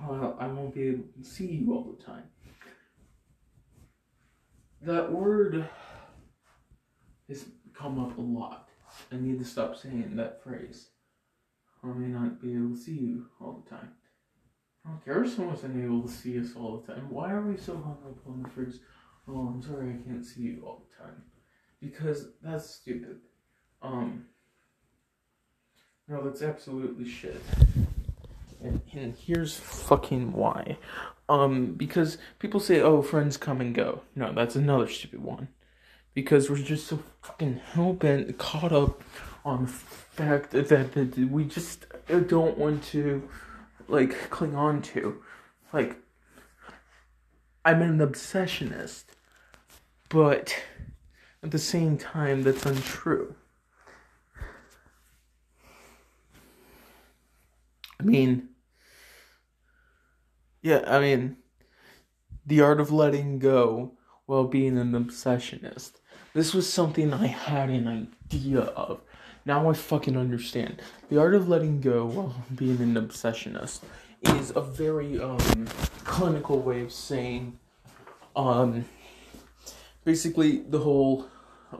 Well, 0.01 0.37
I 0.39 0.47
won't 0.47 0.73
be 0.73 0.83
able 0.83 1.05
to 1.17 1.23
see 1.23 1.47
you 1.47 1.73
all 1.73 1.95
the 1.97 2.03
time. 2.03 2.23
That 4.81 5.11
word 5.11 5.67
has 7.29 7.45
come 7.73 7.99
up 7.99 8.17
a 8.17 8.21
lot. 8.21 8.69
I 9.11 9.17
need 9.17 9.39
to 9.39 9.45
stop 9.45 9.75
saying 9.75 10.15
that 10.15 10.43
phrase. 10.43 10.89
I 11.83 11.87
may 11.87 12.07
not 12.07 12.41
be 12.41 12.53
able 12.53 12.69
to 12.69 12.77
see 12.77 12.93
you 12.93 13.25
all 13.39 13.63
the 13.63 13.69
time. 13.69 13.91
I 14.85 14.89
don't 14.89 15.05
care 15.05 15.23
if 15.23 15.33
someone's 15.33 15.63
unable 15.63 16.01
to 16.03 16.07
see 16.07 16.39
us 16.39 16.49
all 16.55 16.77
the 16.77 16.93
time. 16.93 17.09
Why 17.09 17.31
are 17.31 17.41
we 17.41 17.57
so 17.57 17.73
hung 17.73 17.97
up 18.05 18.17
on 18.27 18.43
the 18.43 18.49
phrase, 18.49 18.79
oh, 19.27 19.47
I'm 19.47 19.61
sorry 19.61 19.91
I 19.91 20.07
can't 20.07 20.25
see 20.25 20.41
you 20.41 20.63
all 20.65 20.83
the 20.89 21.03
time? 21.03 21.23
Because 21.81 22.29
that's 22.41 22.69
stupid. 22.69 23.17
Um, 23.81 24.25
no, 26.07 26.23
that's 26.23 26.41
absolutely 26.41 27.07
shit. 27.07 27.41
And, 28.63 28.81
and 28.93 29.15
here's 29.15 29.55
fucking 29.55 30.31
why. 30.31 30.77
Um, 31.29 31.73
because 31.73 32.17
people 32.39 32.59
say, 32.59 32.79
oh, 32.81 33.01
friends 33.01 33.37
come 33.37 33.61
and 33.61 33.75
go. 33.75 34.01
No, 34.15 34.33
that's 34.33 34.55
another 34.55 34.87
stupid 34.87 35.21
one. 35.21 35.49
Because 36.17 36.49
we're 36.49 36.57
just 36.57 36.87
so 36.87 36.97
fucking 37.21 37.61
bent, 37.99 38.39
caught 38.39 38.73
up 38.73 39.03
on 39.45 39.65
the 39.65 39.71
fact 39.71 40.49
that, 40.49 40.67
that 40.69 41.15
we 41.15 41.43
just 41.43 41.85
don't 42.25 42.57
want 42.57 42.83
to, 42.85 43.29
like, 43.87 44.31
cling 44.31 44.55
on 44.55 44.81
to. 44.81 45.21
Like, 45.71 45.95
I'm 47.63 47.83
an 47.83 47.99
obsessionist, 47.99 49.03
but 50.09 50.59
at 51.43 51.51
the 51.51 51.59
same 51.59 51.99
time, 51.99 52.41
that's 52.41 52.65
untrue. 52.65 53.35
I 57.99 58.03
mean, 58.03 58.49
yeah, 60.63 60.83
I 60.87 60.99
mean, 60.99 61.37
the 62.43 62.61
art 62.61 62.79
of 62.79 62.91
letting 62.91 63.37
go 63.37 63.93
while 64.25 64.45
being 64.45 64.79
an 64.79 64.93
obsessionist. 64.93 65.91
This 66.37 66.53
was 66.53 66.71
something 66.71 67.15
I 67.15 67.25
had 67.25 67.71
an 67.71 67.87
idea 67.87 68.59
of. 68.59 69.01
Now 69.43 69.71
I 69.71 69.73
fucking 69.73 70.15
understand. 70.15 70.79
The 71.09 71.19
art 71.19 71.33
of 71.33 71.49
letting 71.49 71.81
go 71.81 72.05
while 72.05 72.35
being 72.53 72.79
an 72.79 72.93
obsessionist 72.93 73.81
is 74.21 74.53
a 74.55 74.61
very 74.61 75.19
um, 75.19 75.39
clinical 76.03 76.61
way 76.61 76.81
of 76.81 76.93
saying, 76.93 77.57
um, 78.35 78.85
basically 80.05 80.57
the 80.59 80.77
whole. 80.77 81.27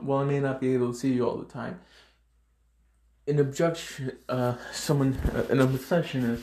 Well, 0.00 0.18
I 0.18 0.24
may 0.24 0.40
not 0.40 0.60
be 0.60 0.74
able 0.74 0.92
to 0.92 0.98
see 0.98 1.12
you 1.12 1.24
all 1.24 1.36
the 1.36 1.44
time. 1.44 1.78
An 3.28 3.38
objection, 3.38 4.18
uh, 4.28 4.54
someone, 4.72 5.14
uh, 5.36 5.44
an 5.50 5.58
obsessionist, 5.58 6.42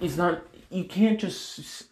is 0.00 0.16
not 0.16 0.42
you 0.68 0.82
can't 0.82 1.20
just 1.20 1.84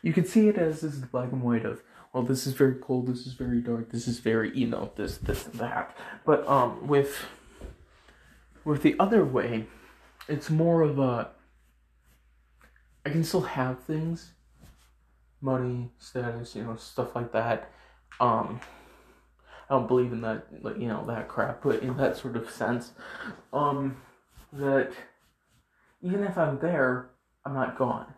you 0.00 0.14
can 0.14 0.24
see 0.24 0.48
it 0.48 0.56
as 0.56 0.80
this 0.80 0.94
is 0.94 1.02
black 1.02 1.32
and 1.32 1.42
white 1.42 1.66
of 1.66 1.82
well 2.14 2.22
this 2.22 2.46
is 2.46 2.54
very 2.54 2.76
cold 2.76 3.06
this 3.06 3.26
is 3.26 3.34
very 3.34 3.60
dark 3.60 3.90
this 3.90 4.08
is 4.08 4.20
very 4.20 4.56
you 4.56 4.66
know 4.66 4.90
this 4.96 5.18
this 5.18 5.44
and 5.46 5.54
that 5.54 5.94
but 6.24 6.46
um 6.48 6.86
with 6.86 7.26
with 8.64 8.82
the 8.82 8.96
other 8.98 9.24
way 9.24 9.66
it's 10.28 10.48
more 10.48 10.80
of 10.80 10.98
a 10.98 11.28
i 13.04 13.10
can 13.10 13.22
still 13.22 13.42
have 13.42 13.82
things 13.82 14.32
money 15.42 15.90
status 15.98 16.56
you 16.56 16.62
know 16.62 16.76
stuff 16.76 17.14
like 17.14 17.32
that 17.32 17.70
um 18.20 18.60
i 19.68 19.74
don't 19.74 19.88
believe 19.88 20.12
in 20.12 20.22
that 20.22 20.46
like 20.62 20.78
you 20.78 20.88
know 20.88 21.04
that 21.06 21.28
crap 21.28 21.62
but 21.62 21.82
in 21.82 21.96
that 21.98 22.16
sort 22.16 22.36
of 22.36 22.48
sense 22.48 22.92
um 23.52 23.96
that 24.52 24.92
even 26.00 26.22
if 26.22 26.38
i'm 26.38 26.58
there 26.60 27.10
I'm 27.46 27.54
not 27.54 27.76
gone. 27.76 28.13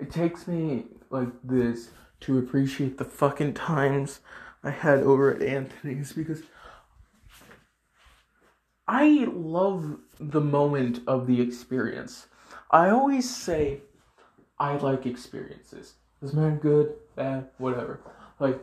It 0.00 0.10
takes 0.10 0.46
me 0.46 0.84
like 1.10 1.28
this 1.42 1.90
to 2.20 2.38
appreciate 2.38 2.98
the 2.98 3.04
fucking 3.04 3.54
times 3.54 4.20
I 4.62 4.70
had 4.70 5.00
over 5.00 5.34
at 5.34 5.42
Anthony's 5.42 6.12
because 6.12 6.42
I 8.86 9.26
love 9.30 9.98
the 10.18 10.40
moment 10.40 11.00
of 11.06 11.26
the 11.26 11.40
experience. 11.40 12.26
I 12.70 12.90
always 12.90 13.28
say 13.28 13.80
I 14.58 14.76
like 14.76 15.06
experiences. 15.06 15.94
Is 16.20 16.32
man 16.32 16.56
good, 16.56 16.94
bad, 17.14 17.48
whatever. 17.58 18.00
Like 18.40 18.58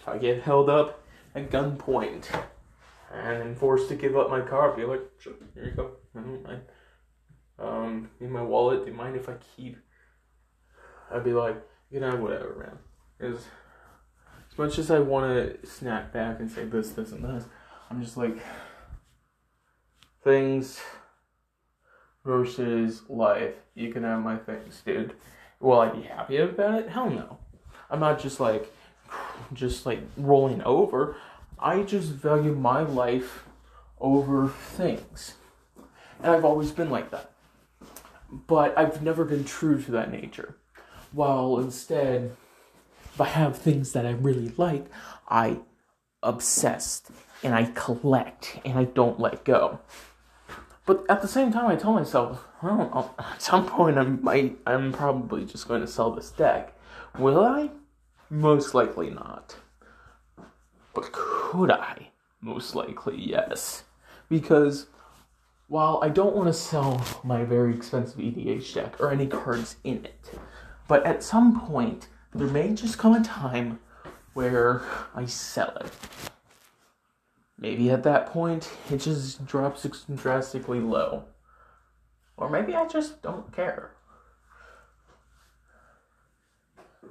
if 0.00 0.08
I 0.08 0.18
get 0.18 0.42
held 0.42 0.68
up 0.68 1.04
at 1.34 1.50
gunpoint 1.50 2.26
and 3.12 3.42
am 3.42 3.54
forced 3.54 3.88
to 3.88 3.94
give 3.94 4.16
up 4.16 4.30
my 4.30 4.40
car, 4.40 4.70
I'll 4.70 4.76
be 4.76 4.84
like, 4.84 5.02
sure, 5.18 5.34
here 5.54 5.66
you 5.66 5.70
go. 5.72 5.90
I 6.16 6.20
don't 6.20 6.42
mind 6.42 6.62
um, 7.58 8.10
in 8.20 8.30
my 8.30 8.42
wallet. 8.42 8.84
Do 8.84 8.90
you 8.90 8.96
mind 8.96 9.16
if 9.16 9.28
I 9.28 9.34
keep? 9.56 9.76
I'd 11.10 11.24
be 11.24 11.32
like, 11.32 11.56
you 11.90 12.00
know, 12.00 12.16
whatever, 12.16 12.54
man. 12.58 13.32
As 13.32 13.44
as 14.50 14.58
much 14.58 14.78
as 14.78 14.90
I 14.90 14.98
want 14.98 15.26
to 15.26 15.66
snap 15.66 16.12
back 16.12 16.40
and 16.40 16.50
say 16.50 16.64
this, 16.64 16.90
this, 16.90 17.12
and 17.12 17.24
this, 17.24 17.44
I'm 17.90 18.02
just 18.02 18.16
like 18.16 18.38
things 20.22 20.80
versus 22.24 23.02
life. 23.08 23.54
You 23.74 23.92
can 23.92 24.02
have 24.04 24.22
my 24.22 24.36
things, 24.36 24.82
dude. 24.84 25.14
Will 25.60 25.80
I 25.80 25.90
be 25.90 26.02
happy 26.02 26.36
about 26.38 26.80
it? 26.80 26.88
Hell 26.88 27.10
no. 27.10 27.38
I'm 27.90 28.00
not 28.00 28.20
just 28.20 28.40
like, 28.40 28.72
just 29.52 29.86
like 29.86 30.00
rolling 30.16 30.62
over. 30.62 31.16
I 31.58 31.82
just 31.82 32.08
value 32.08 32.54
my 32.54 32.82
life 32.82 33.44
over 34.00 34.48
things. 34.48 35.34
And 36.22 36.32
I've 36.32 36.44
always 36.44 36.70
been 36.70 36.90
like 36.90 37.10
that 37.10 37.32
but 38.30 38.76
I've 38.76 39.02
never 39.02 39.24
been 39.24 39.44
true 39.44 39.80
to 39.82 39.90
that 39.92 40.10
nature. 40.10 40.56
While 41.12 41.58
instead, 41.58 42.36
if 43.14 43.20
I 43.20 43.26
have 43.26 43.56
things 43.56 43.92
that 43.92 44.06
I 44.06 44.10
really 44.10 44.52
like, 44.56 44.86
I 45.28 45.58
obsessed 46.22 47.10
and 47.42 47.54
I 47.54 47.70
collect 47.74 48.58
and 48.64 48.78
I 48.78 48.84
don't 48.84 49.20
let 49.20 49.44
go. 49.44 49.80
But 50.86 51.04
at 51.08 51.20
the 51.20 51.28
same 51.28 51.52
time, 51.52 51.66
I 51.66 51.76
tell 51.76 51.92
myself, 51.92 52.46
well, 52.62 53.14
at 53.18 53.42
some 53.42 53.66
point, 53.66 53.98
I 53.98 54.04
might, 54.04 54.58
I'm 54.66 54.92
probably 54.92 55.44
just 55.44 55.68
going 55.68 55.82
to 55.82 55.86
sell 55.86 56.10
this 56.10 56.30
deck. 56.30 56.74
Will 57.18 57.44
I? 57.44 57.70
Most 58.30 58.74
likely 58.74 59.10
not. 59.10 59.56
But 60.94 61.12
could 61.12 61.70
I? 61.70 62.08
Most 62.40 62.74
likely, 62.74 63.20
yes. 63.20 63.84
Because 64.28 64.86
while 65.68 66.00
I 66.02 66.08
don't 66.08 66.34
want 66.34 66.48
to 66.48 66.54
sell 66.54 67.04
my 67.22 67.44
very 67.44 67.74
expensive 67.74 68.18
EDH 68.18 68.74
deck 68.74 69.00
or 69.00 69.10
any 69.10 69.26
cards 69.26 69.76
in 69.84 70.04
it, 70.04 70.38
but 70.88 71.06
at 71.06 71.22
some 71.22 71.60
point 71.60 72.08
there 72.34 72.48
may 72.48 72.74
just 72.74 72.98
come 72.98 73.14
a 73.14 73.22
time 73.22 73.78
where 74.34 74.82
I 75.14 75.26
sell 75.26 75.76
it. 75.76 75.92
Maybe 77.58 77.90
at 77.90 78.02
that 78.02 78.26
point 78.26 78.70
it 78.90 78.98
just 78.98 79.46
drops 79.46 79.86
drastically 80.14 80.80
low. 80.80 81.24
Or 82.36 82.48
maybe 82.48 82.74
I 82.74 82.86
just 82.86 83.20
don't 83.22 83.52
care. 83.52 83.92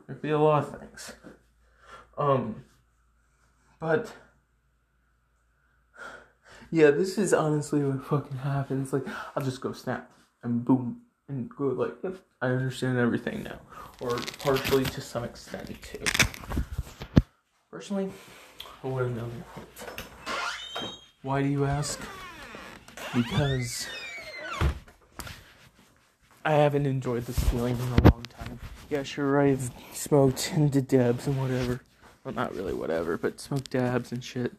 There'd 0.07 0.21
be 0.21 0.29
a 0.29 0.39
lot 0.39 0.63
of 0.63 0.79
things. 0.79 1.13
Um, 2.17 2.63
but 3.79 4.13
yeah, 6.71 6.91
this 6.91 7.17
is 7.17 7.33
honestly 7.33 7.83
what 7.83 8.05
fucking 8.05 8.37
happens. 8.37 8.93
Like, 8.93 9.05
I'll 9.35 9.43
just 9.43 9.61
go 9.61 9.73
snap 9.73 10.09
and 10.43 10.63
boom 10.63 11.01
and 11.27 11.49
go 11.49 11.67
like, 11.67 11.93
I 12.41 12.47
understand 12.47 12.97
everything 12.97 13.43
now, 13.43 13.59
or 13.99 14.17
partially 14.39 14.85
to 14.85 15.01
some 15.01 15.23
extent 15.23 15.69
too. 15.81 16.03
Personally, 17.69 18.11
I 18.83 18.87
to 18.87 19.09
know 19.15 19.29
Why 21.23 21.41
do 21.41 21.47
you 21.47 21.65
ask? 21.65 21.99
Because 23.13 23.87
I 26.45 26.51
haven't 26.53 26.85
enjoyed 26.85 27.25
this 27.25 27.39
feeling 27.49 27.75
in 27.75 28.05
a 28.05 28.09
long 28.11 28.23
time. 28.29 28.59
Yeah, 28.89 29.03
sure, 29.03 29.41
I've 29.41 29.71
smoked 29.91 30.51
did 30.71 30.87
dabs 30.87 31.27
and 31.27 31.39
whatever. 31.39 31.81
Well, 32.23 32.33
not 32.33 32.55
really 32.55 32.73
whatever, 32.73 33.17
but 33.17 33.39
smoked 33.39 33.71
dabs 33.71 34.11
and 34.11 34.23
shit. 34.23 34.53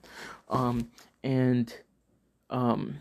Um, 0.49 0.91
and 1.25 1.73
um, 2.51 3.01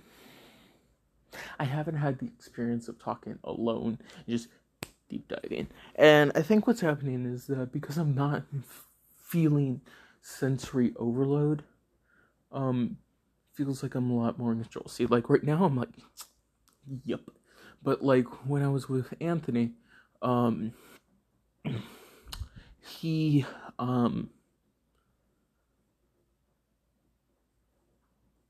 I 1.60 1.64
haven't 1.64 1.96
had 1.96 2.20
the 2.20 2.28
experience 2.28 2.88
of 2.88 3.00
talking 3.00 3.38
alone, 3.44 4.00
just 4.28 4.48
deep 5.10 5.28
diving. 5.28 5.68
And 5.96 6.32
I 6.36 6.42
think 6.42 6.68
what's 6.68 6.82
happening 6.82 7.26
is 7.26 7.48
that 7.48 7.72
because 7.72 7.98
I'm 7.98 8.16
not 8.16 8.44
feeling 9.18 9.82
sensory 10.22 10.94
overload, 10.98 11.64
um, 12.52 12.98
feels 13.54 13.84
like 13.84 13.96
I'm 13.96 14.12
a 14.12 14.18
lot 14.18 14.38
more 14.38 14.52
in 14.52 14.62
control. 14.62 14.88
See, 14.88 15.06
like 15.06 15.30
right 15.30 15.44
now, 15.44 15.64
I'm 15.66 15.76
like, 15.76 15.90
yep. 17.06 17.22
But 17.84 18.04
like 18.04 18.28
when 18.48 18.64
I 18.64 18.70
was 18.70 18.90
with 18.90 19.14
Anthony, 19.20 19.72
um, 20.22 20.74
he, 22.80 23.46
um, 23.80 24.30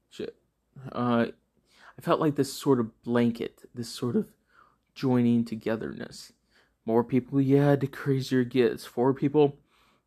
shit, 0.10 0.36
uh, 0.92 1.28
I 1.98 2.02
felt 2.02 2.20
like 2.20 2.36
this 2.36 2.54
sort 2.54 2.80
of 2.80 3.02
blanket, 3.04 3.64
this 3.74 3.90
sort 3.90 4.16
of 4.16 4.28
joining 4.94 5.46
togetherness. 5.46 6.34
More 6.86 7.04
people, 7.04 7.42
yeah, 7.42 7.76
the 7.76 7.88
crazier 7.88 8.42
it 8.42 8.50
gets. 8.50 8.86
Four 8.86 9.14
people, 9.14 9.58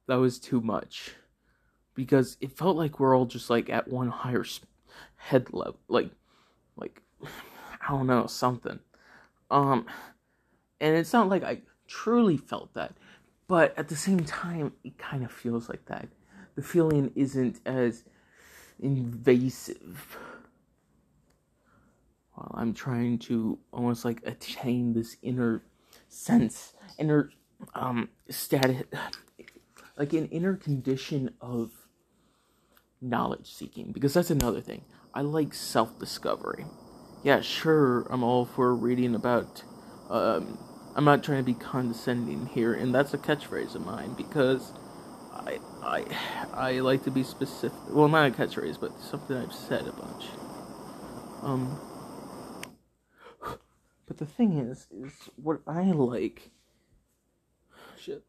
that 0.07 0.17
was 0.17 0.39
too 0.39 0.61
much. 0.61 1.15
Because 1.95 2.37
it 2.41 2.57
felt 2.57 2.77
like 2.77 3.01
we're 3.01 3.17
all 3.17 3.27
just 3.27 3.51
like 3.51 3.69
at 3.69 3.89
one 3.89 4.09
higher 4.09 4.45
head 5.17 5.53
level. 5.53 5.79
Like, 5.89 6.11
like, 6.77 7.03
I 7.23 7.89
don't 7.89 8.07
know, 8.07 8.27
something. 8.27 8.79
Um, 9.51 9.87
and 10.81 10.97
it's 10.97 11.13
not 11.13 11.29
like 11.29 11.43
I 11.43 11.63
truly 11.89 12.37
felt 12.37 12.73
that, 12.75 12.95
but 13.49 13.77
at 13.77 13.89
the 13.89 13.97
same 13.97 14.21
time, 14.21 14.73
it 14.85 14.97
kind 14.97 15.25
of 15.25 15.33
feels 15.33 15.69
like 15.69 15.85
that. 15.87 16.09
The 16.55 16.63
feeling 16.63 17.11
isn't 17.17 17.61
as 17.67 18.05
invasive 18.79 20.17
while 22.41 22.61
I'm 22.61 22.73
trying 22.73 23.19
to 23.21 23.59
almost 23.73 24.05
like 24.05 24.23
attain 24.25 24.95
this 24.95 25.17
inner 25.23 25.63
sense, 26.09 26.75
inner 26.99 27.31
um 27.75 28.09
status, 28.31 28.85
like 29.97 30.13
an 30.15 30.27
inner 30.29 30.57
condition 30.57 31.35
of 31.41 31.71
knowledge 33.01 33.53
seeking. 33.53 33.93
Because 33.93 34.15
that's 34.15 34.31
another 34.31 34.61
thing. 34.61 34.85
I 35.13 35.21
like 35.21 35.53
self 35.53 35.99
discovery. 35.99 36.65
Yeah, 37.23 37.43
sure, 37.43 38.07
I'm 38.11 38.23
all 38.23 38.47
for 38.47 38.75
reading 38.75 39.15
about. 39.15 39.63
Um, 40.09 40.59
I'm 40.97 41.05
not 41.05 41.23
trying 41.23 41.39
to 41.39 41.45
be 41.45 41.55
condescending 41.55 42.47
here, 42.47 42.73
and 42.73 42.95
that's 42.95 43.13
a 43.13 43.19
catchphrase 43.19 43.75
of 43.75 43.85
mine 43.85 44.15
because 44.15 44.73
I 45.33 45.59
I 45.83 46.05
I 46.55 46.81
like 46.81 47.05
to 47.05 47.11
be 47.11 47.23
specific. 47.23 47.79
Well, 47.91 48.09
not 48.09 48.29
a 48.29 48.31
catchphrase, 48.31 48.81
but 48.81 48.99
something 48.99 49.37
I've 49.37 49.53
said 49.53 49.87
a 49.87 49.93
bunch. 49.93 50.25
Um, 51.43 51.79
but 54.11 54.19
the 54.19 54.27
thing 54.27 54.59
is, 54.59 54.89
is 54.91 55.13
what 55.37 55.61
I 55.69 55.85
like. 55.93 56.51
Shit. 57.97 58.25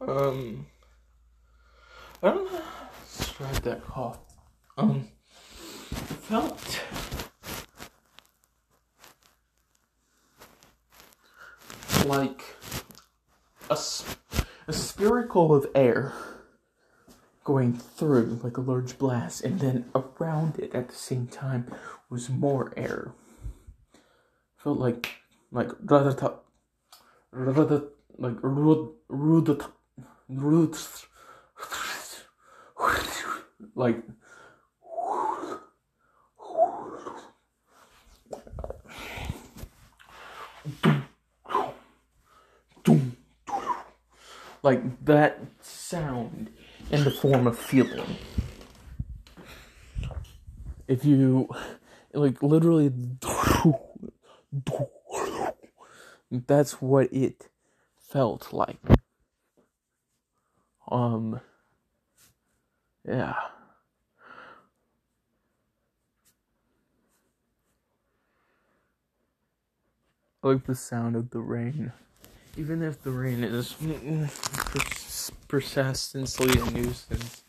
Um, 0.00 0.66
I 2.22 2.30
don't 2.30 2.52
know. 2.52 2.62
Describe 3.16 3.54
that 3.62 3.84
cough. 3.86 4.18
Um, 4.76 5.08
it 5.90 5.96
felt 5.96 6.82
like 12.06 12.42
a, 13.70 13.72
s- 13.72 14.16
a 14.68 14.72
spherical 15.32 15.54
of 15.54 15.66
air 15.74 16.12
going 17.42 17.72
through 17.72 18.38
like 18.42 18.58
a 18.58 18.60
large 18.60 18.98
blast, 18.98 19.42
and 19.42 19.60
then 19.60 19.86
around 19.94 20.58
it 20.58 20.74
at 20.74 20.88
the 20.88 20.94
same 20.94 21.26
time 21.26 21.66
was 22.10 22.28
more 22.28 22.72
air. 22.76 23.12
Felt 24.56 24.78
like 24.78 25.08
like 25.50 25.70
rather 25.82 26.12
rather 27.30 27.84
like 28.18 28.34
like 33.74 34.02
like 44.62 45.04
that 45.04 45.40
sound 45.60 46.50
in 46.90 47.04
the 47.04 47.10
form 47.10 47.46
of 47.46 47.58
feeling. 47.58 48.16
If 50.86 51.04
you 51.04 51.48
like 52.12 52.42
literally 52.42 52.92
that's 56.30 56.80
what 56.80 57.12
it 57.12 57.48
felt 57.98 58.52
like. 58.52 58.80
Um 60.90 61.40
yeah. 63.06 63.34
I 70.44 70.48
like 70.48 70.66
the 70.66 70.74
sound 70.74 71.14
of 71.16 71.30
the 71.30 71.40
rain. 71.40 71.92
Even 72.56 72.82
if 72.82 73.02
the 73.02 73.10
rain 73.10 73.42
is 73.42 73.74
pers- 73.74 75.32
persistently 75.48 76.60
a 76.60 76.70
nuisance, 76.70 77.44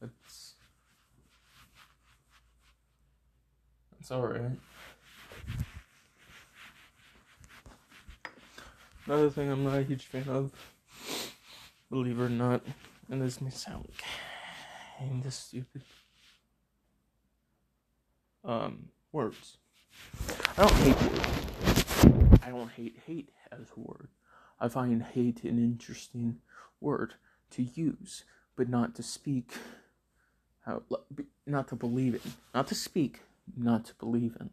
it's 0.00 0.54
it's 4.00 4.10
alright. 4.10 4.58
Another 9.04 9.28
thing 9.30 9.50
I'm 9.50 9.64
not 9.64 9.78
a 9.78 9.82
huge 9.82 10.06
fan 10.06 10.28
of, 10.28 10.50
believe 11.90 12.18
it 12.18 12.22
or 12.22 12.28
not, 12.30 12.62
and 13.10 13.20
this 13.20 13.40
may 13.40 13.50
sound 13.50 13.90
kind 14.98 15.24
of 15.24 15.32
stupid. 15.34 15.82
Um, 18.44 18.88
words. 19.12 19.58
I 20.56 20.62
don't 20.62 20.72
hate 20.72 21.02
words. 21.02 22.40
I 22.42 22.50
don't 22.50 22.70
hate 22.70 22.98
hate 23.06 23.30
as 23.52 23.66
a 23.76 23.80
word. 23.80 24.08
I 24.60 24.68
find 24.68 25.02
hate 25.02 25.44
an 25.44 25.58
interesting 25.58 26.38
word 26.80 27.14
to 27.50 27.62
use, 27.62 28.24
but 28.56 28.68
not 28.68 28.94
to 28.96 29.02
speak. 29.02 29.52
Not 31.46 31.68
to 31.68 31.76
believe 31.76 32.14
in, 32.16 32.20
not 32.52 32.68
to 32.68 32.74
speak, 32.74 33.20
not 33.56 33.86
to 33.86 33.94
believe 33.94 34.36
in, 34.38 34.50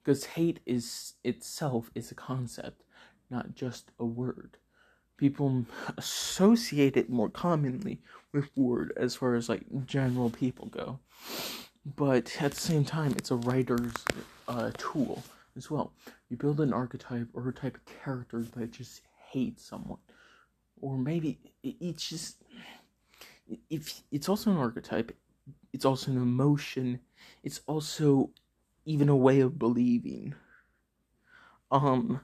because 0.00 0.24
hate 0.24 0.60
is 0.64 1.14
itself 1.24 1.90
is 1.92 2.12
a 2.12 2.14
concept, 2.14 2.84
not 3.30 3.56
just 3.56 3.90
a 3.98 4.04
word. 4.04 4.58
People 5.16 5.66
associate 5.98 6.96
it 6.96 7.10
more 7.10 7.28
commonly 7.28 8.00
with 8.32 8.56
word 8.56 8.92
as 8.96 9.16
far 9.16 9.34
as 9.34 9.48
like 9.48 9.62
general 9.86 10.30
people 10.30 10.66
go, 10.66 11.00
but 11.96 12.40
at 12.40 12.52
the 12.52 12.60
same 12.60 12.84
time, 12.84 13.10
it's 13.16 13.32
a 13.32 13.36
writer's 13.36 13.92
uh, 14.46 14.70
tool 14.78 15.24
as 15.56 15.68
well. 15.68 15.92
You 16.28 16.36
build 16.36 16.60
an 16.60 16.72
archetype 16.72 17.26
or 17.34 17.48
a 17.48 17.52
type 17.52 17.74
of 17.74 17.84
character 18.04 18.40
that 18.54 18.70
just 18.70 19.02
hates 19.30 19.64
someone, 19.64 20.00
or 20.80 20.98
maybe 20.98 21.38
it's 21.62 22.08
just 22.08 22.42
if 23.68 24.02
it's 24.10 24.28
also 24.28 24.50
an 24.50 24.56
archetype, 24.56 25.16
it's 25.72 25.84
also 25.84 26.10
an 26.10 26.16
emotion. 26.16 27.00
It's 27.42 27.60
also 27.66 28.30
even 28.84 29.08
a 29.08 29.16
way 29.16 29.40
of 29.40 29.58
believing. 29.58 30.34
Um, 31.70 32.20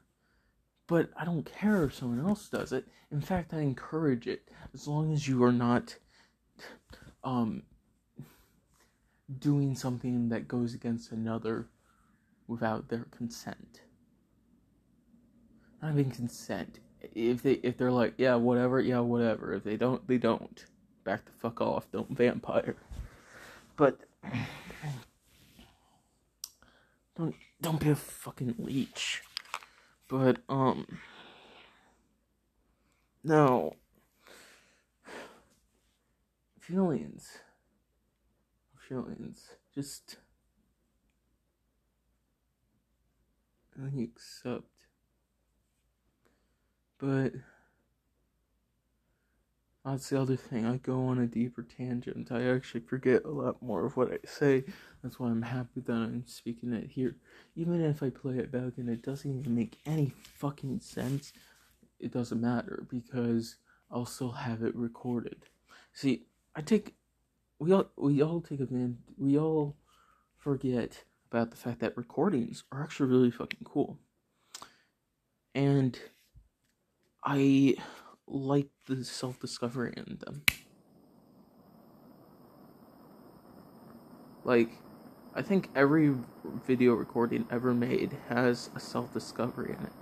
but 0.86 1.10
I 1.16 1.24
don't 1.24 1.44
care 1.44 1.84
if 1.84 1.94
someone 1.94 2.26
else 2.26 2.48
does 2.48 2.72
it. 2.72 2.86
In 3.10 3.20
fact, 3.20 3.54
I 3.54 3.60
encourage 3.60 4.26
it 4.26 4.48
as 4.74 4.86
long 4.86 5.12
as 5.12 5.26
you 5.28 5.42
are 5.44 5.52
not 5.52 5.96
um 7.24 7.62
doing 9.40 9.74
something 9.74 10.28
that 10.28 10.46
goes 10.46 10.74
against 10.74 11.10
another 11.10 11.68
without 12.46 12.88
their 12.88 13.06
consent. 13.10 13.80
Not 15.82 15.92
even 15.92 16.10
consent. 16.10 16.78
If 17.14 17.42
they 17.42 17.52
if 17.52 17.76
they're 17.76 17.92
like, 17.92 18.14
yeah, 18.16 18.34
whatever, 18.36 18.80
yeah, 18.80 19.00
whatever. 19.00 19.54
If 19.54 19.64
they 19.64 19.76
don't, 19.76 20.06
they 20.06 20.18
don't. 20.18 20.64
Back 21.04 21.24
the 21.24 21.32
fuck 21.32 21.60
off. 21.60 21.90
Don't 21.92 22.10
vampire. 22.10 22.76
But 23.76 24.00
don't 27.16 27.34
don't 27.60 27.80
be 27.80 27.90
a 27.90 27.94
fucking 27.94 28.56
leech. 28.58 29.22
But 30.08 30.38
um 30.48 30.86
no 33.22 33.74
feelings 36.60 37.38
feelings 38.88 39.50
just 39.74 40.16
and 43.76 43.98
you 43.98 44.04
accept 44.04 44.64
but 46.98 47.32
That's 49.86 50.08
the 50.08 50.20
other 50.20 50.34
thing. 50.34 50.66
I 50.66 50.78
go 50.78 51.06
on 51.06 51.20
a 51.20 51.28
deeper 51.28 51.62
tangent. 51.62 52.32
I 52.32 52.42
actually 52.42 52.80
forget 52.80 53.24
a 53.24 53.30
lot 53.30 53.62
more 53.62 53.86
of 53.86 53.96
what 53.96 54.12
I 54.12 54.18
say. 54.26 54.64
That's 55.00 55.20
why 55.20 55.28
I'm 55.28 55.42
happy 55.42 55.80
that 55.80 55.92
I'm 55.92 56.24
speaking 56.26 56.72
it 56.72 56.90
here. 56.90 57.14
Even 57.54 57.80
if 57.84 58.02
I 58.02 58.10
play 58.10 58.38
it 58.38 58.50
back 58.50 58.72
and 58.78 58.90
it 58.90 59.02
doesn't 59.02 59.30
even 59.30 59.54
make 59.54 59.78
any 59.86 60.12
fucking 60.34 60.80
sense, 60.80 61.32
it 62.00 62.12
doesn't 62.12 62.40
matter 62.40 62.84
because 62.90 63.56
I'll 63.88 64.06
still 64.06 64.32
have 64.32 64.64
it 64.64 64.74
recorded. 64.74 65.44
See, 65.92 66.24
I 66.56 66.62
take 66.62 66.96
we 67.60 67.72
all 67.72 67.88
we 67.96 68.20
all 68.22 68.40
take 68.40 68.58
advantage 68.60 68.96
we 69.16 69.38
all 69.38 69.76
forget 70.36 71.04
about 71.30 71.52
the 71.52 71.56
fact 71.56 71.78
that 71.80 71.96
recordings 71.96 72.64
are 72.72 72.82
actually 72.82 73.08
really 73.08 73.30
fucking 73.30 73.64
cool. 73.64 73.98
And 75.54 75.96
I 77.28 77.74
like 78.28 78.68
the 78.86 79.04
self 79.04 79.40
discovery 79.40 79.92
in 79.96 80.18
them. 80.24 80.44
Like, 84.44 84.70
I 85.34 85.42
think 85.42 85.68
every 85.74 86.14
video 86.64 86.94
recording 86.94 87.44
ever 87.50 87.74
made 87.74 88.16
has 88.28 88.70
a 88.76 88.80
self 88.80 89.12
discovery 89.12 89.74
in 89.76 89.86
it. 89.86 89.92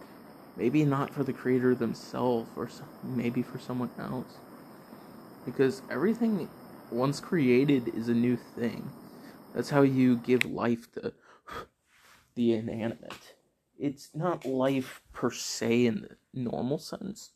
Maybe 0.59 0.85
not 0.85 1.15
for 1.15 1.25
the 1.25 1.33
creator 1.33 1.75
themselves, 1.75 2.51
or 2.57 2.69
maybe 3.03 3.41
for 3.41 3.59
someone 3.59 3.91
else. 3.99 4.37
Because 5.47 5.81
everything 5.91 6.51
once 6.91 7.21
created 7.21 7.89
is 7.95 8.11
a 8.11 8.15
new 8.15 8.37
thing. 8.37 8.91
That's 9.55 9.71
how 9.71 9.81
you 9.81 10.17
give 10.17 10.45
life 10.45 10.93
to 10.93 11.15
the 12.35 12.53
inanimate. 12.53 13.35
It's 13.79 14.11
not 14.15 14.45
life 14.45 15.01
per 15.15 15.31
se 15.31 15.87
in 15.87 16.03
the 16.03 16.17
normal 16.35 16.79
sense, 16.79 17.34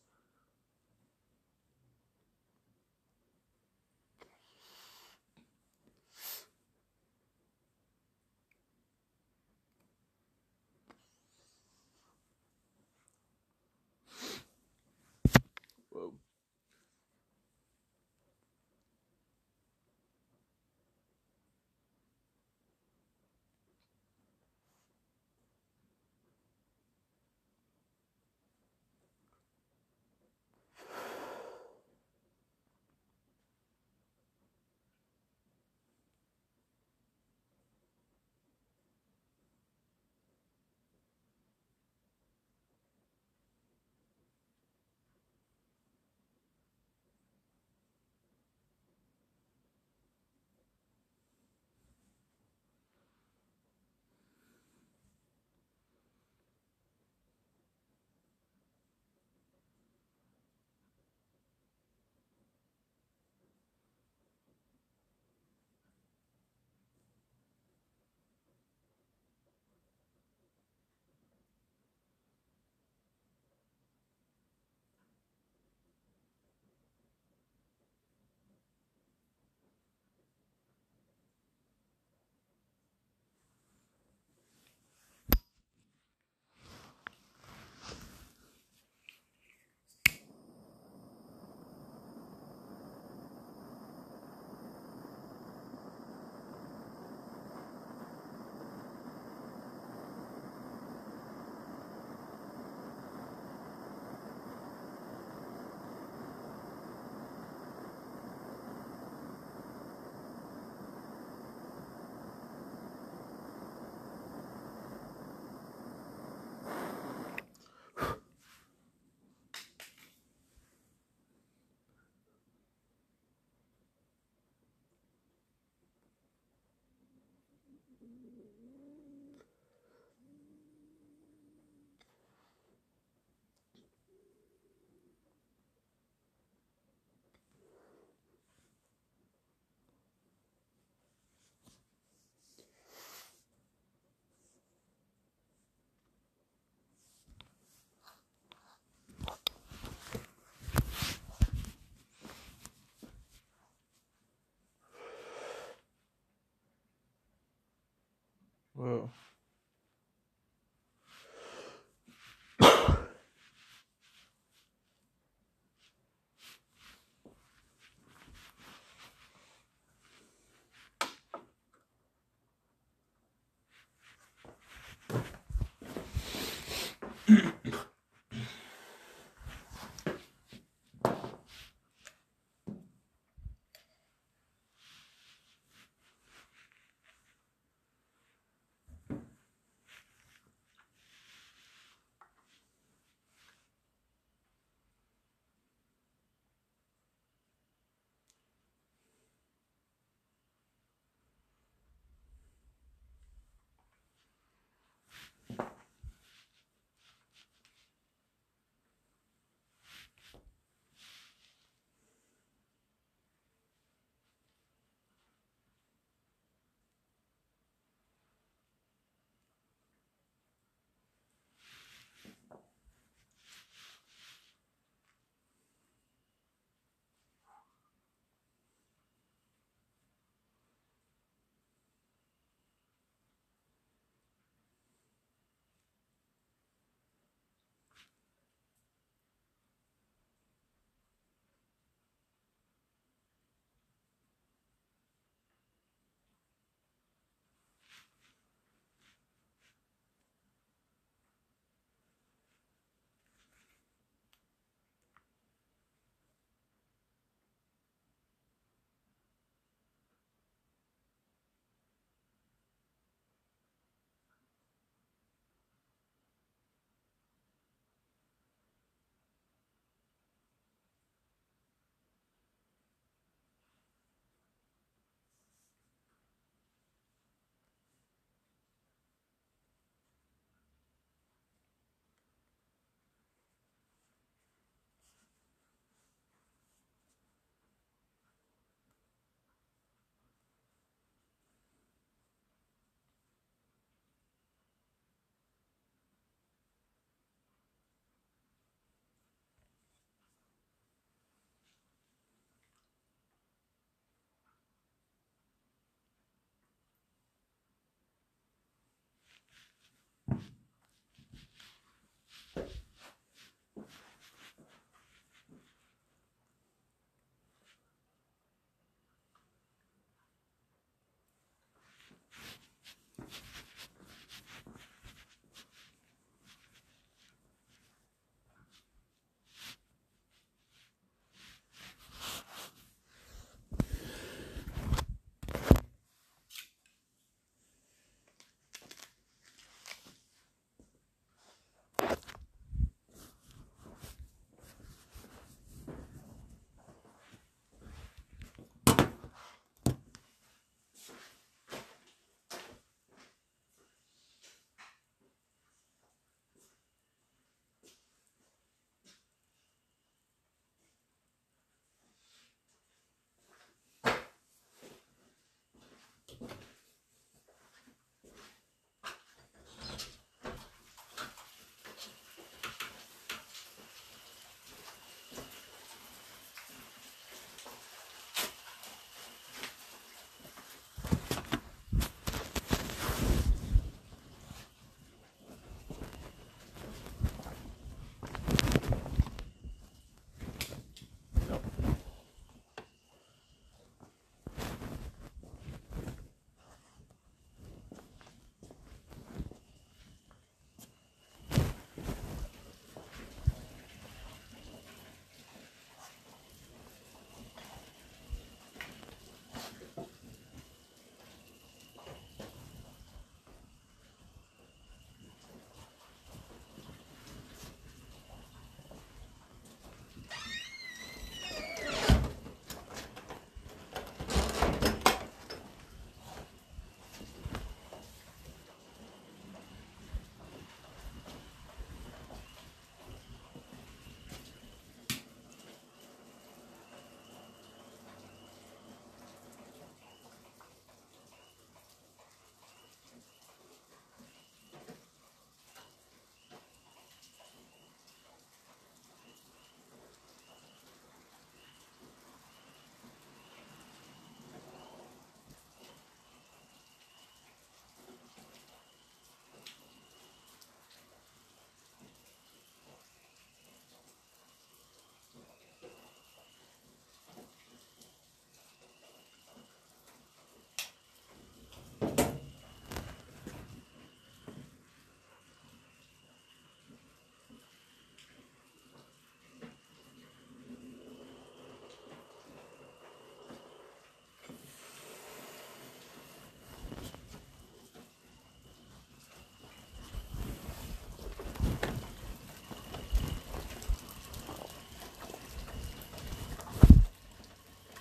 Whoa. 158.79 159.11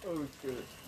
Okay. 0.08 0.30
Yeah. 0.46 0.87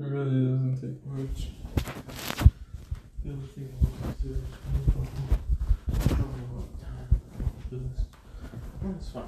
It 0.00 0.04
really 0.04 0.46
doesn't 0.46 0.80
take 0.80 1.04
much. 1.06 1.48
The 3.22 3.32
thing 3.48 3.68
I 3.68 3.84
want 3.84 4.18
to 4.18 4.26
do 4.26 4.32
is 4.32 4.40
probably 6.08 6.40
a 6.40 6.54
lot 6.54 6.64
of 6.64 6.74
time 6.80 7.10
for 7.68 7.74
this. 7.76 8.00
That's 8.82 9.08
fine. 9.10 9.24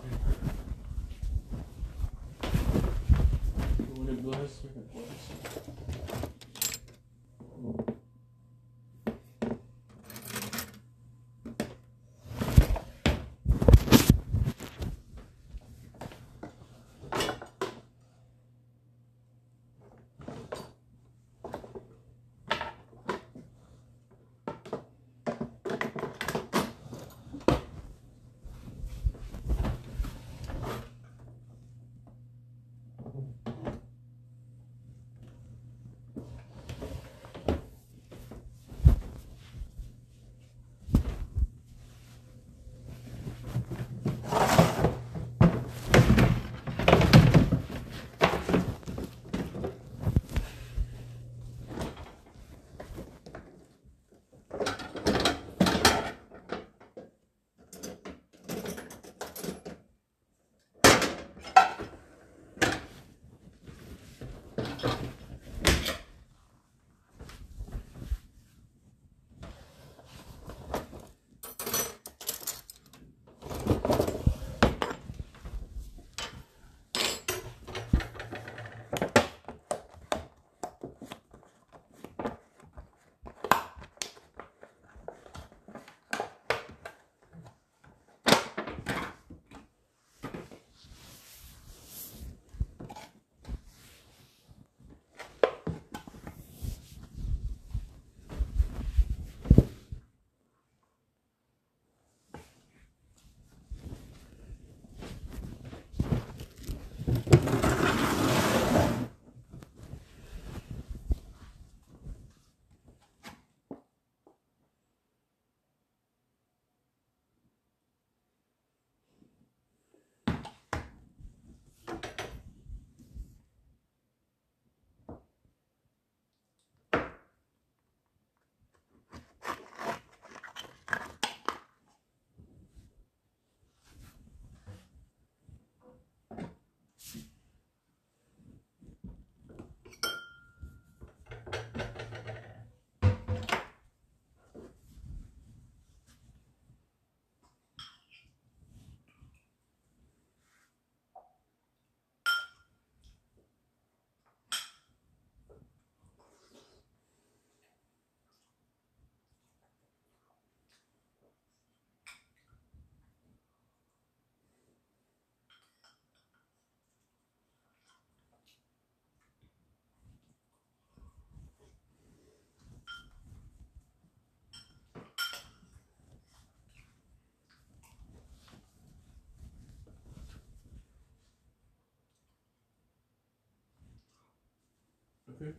When 3.96 4.08
it 4.08 4.22
we 4.64 4.70
can 4.70 4.84
bless. 4.94 5.71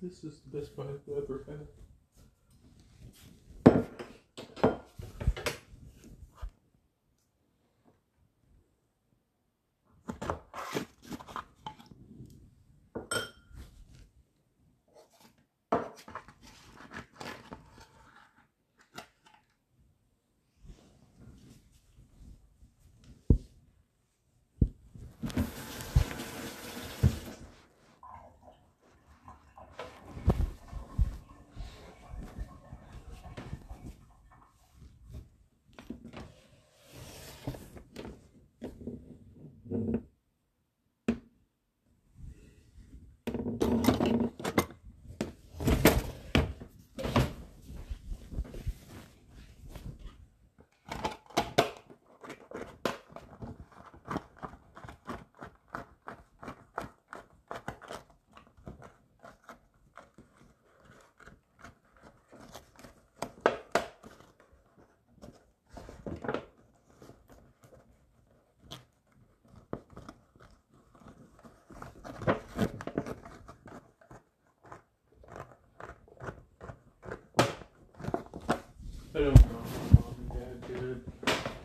This 0.01 0.23
is 0.23 0.39
the 0.39 0.57
best 0.57 0.75
bite 0.77 0.87
I've 0.87 1.17
ever 1.17 1.43
had. 1.45 1.67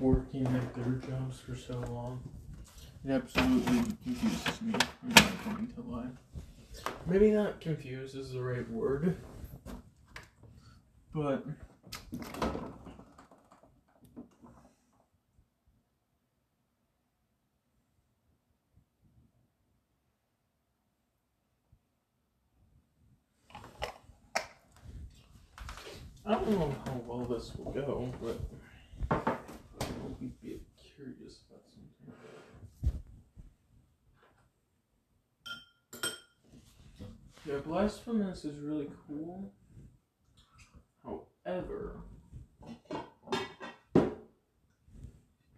Working 0.01 0.47
at 0.47 0.75
their 0.75 0.93
jobs 1.09 1.41
for 1.41 1.57
so 1.57 1.79
long. 1.91 2.21
It 3.05 3.11
absolutely 3.11 3.79
confuses 4.03 4.63
me. 4.63 4.75
I'm 5.03 5.09
not 5.09 5.45
going 5.45 5.73
to 5.75 5.81
lie. 5.91 6.11
Maybe 7.07 7.31
not 7.31 7.61
confused 7.61 8.17
is 8.17 8.33
the 8.33 8.43
right 8.43 8.69
word, 8.71 9.17
but 11.15 11.45
I 26.27 26.33
don't 26.33 26.51
know 26.51 26.75
how 26.85 27.01
well 27.07 27.25
this 27.25 27.53
will 27.57 27.73
go, 27.73 28.13
but 28.23 28.39
I'll 29.11 30.17
be 30.21 30.27
a 30.27 30.47
bit 30.47 30.61
curious 30.77 31.41
about 31.49 31.63
something. 31.71 32.15
Yeah, 37.47 37.61
Blasphemous 38.39 38.57
is 38.57 38.61
really 38.63 38.89
cool. 39.07 39.53
However, 41.05 41.97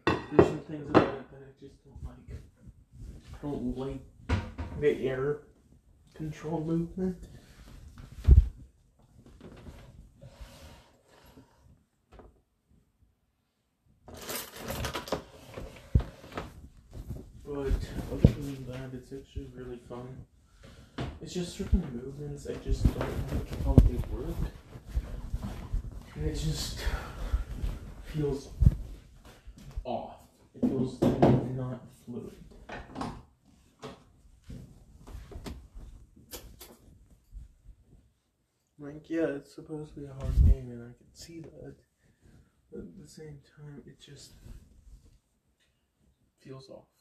there's 0.07 0.47
some 0.47 0.61
things 0.69 0.89
about 0.89 1.03
it 1.03 1.31
that 1.31 1.43
I 1.43 1.53
just 1.61 1.75
don't 1.85 2.05
like. 2.05 2.17
I 3.35 3.39
don't 3.43 3.77
like 3.77 4.01
the 4.81 5.09
air 5.09 5.39
control 6.15 6.65
movement. 6.65 7.17
But 17.45 17.57
other 17.57 18.31
than 18.31 18.67
that, 18.69 18.95
it's 18.95 19.13
actually 19.13 19.51
really 19.55 19.81
fun. 19.89 20.27
It's 21.23 21.35
just 21.35 21.57
certain 21.57 21.85
movements 21.93 22.47
I 22.47 22.55
just 22.65 22.83
don't 22.85 22.99
like 22.99 23.65
how 23.65 23.75
they 23.75 23.95
work. 24.11 24.35
And 26.15 26.27
it 26.27 26.35
just 26.35 26.79
feels 28.05 28.49
off. 29.85 30.17
It 30.55 30.67
feels 30.67 31.01
not 31.03 31.81
fluid. 32.05 32.37
Like, 38.79 39.11
yeah, 39.11 39.27
it's 39.27 39.55
supposed 39.55 39.95
to 39.95 40.01
be 40.01 40.07
a 40.07 40.13
hard 40.15 40.47
game, 40.47 40.71
and 40.71 40.83
I 40.83 40.97
can 40.97 41.13
see 41.13 41.41
that. 41.41 41.75
But 42.73 42.81
at 42.81 42.99
the 42.99 43.09
same 43.09 43.41
time, 43.57 43.83
it 43.87 44.01
just 44.01 44.33
feels 46.41 46.71
off. 46.71 47.00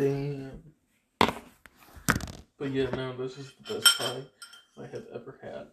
Damn. 0.00 0.62
But 2.58 2.70
yeah, 2.70 2.88
no, 2.96 3.14
this 3.18 3.36
is 3.36 3.52
the 3.66 3.74
best 3.74 3.98
pie 3.98 4.22
I 4.78 4.86
have 4.86 5.04
ever 5.14 5.38
had. 5.42 5.66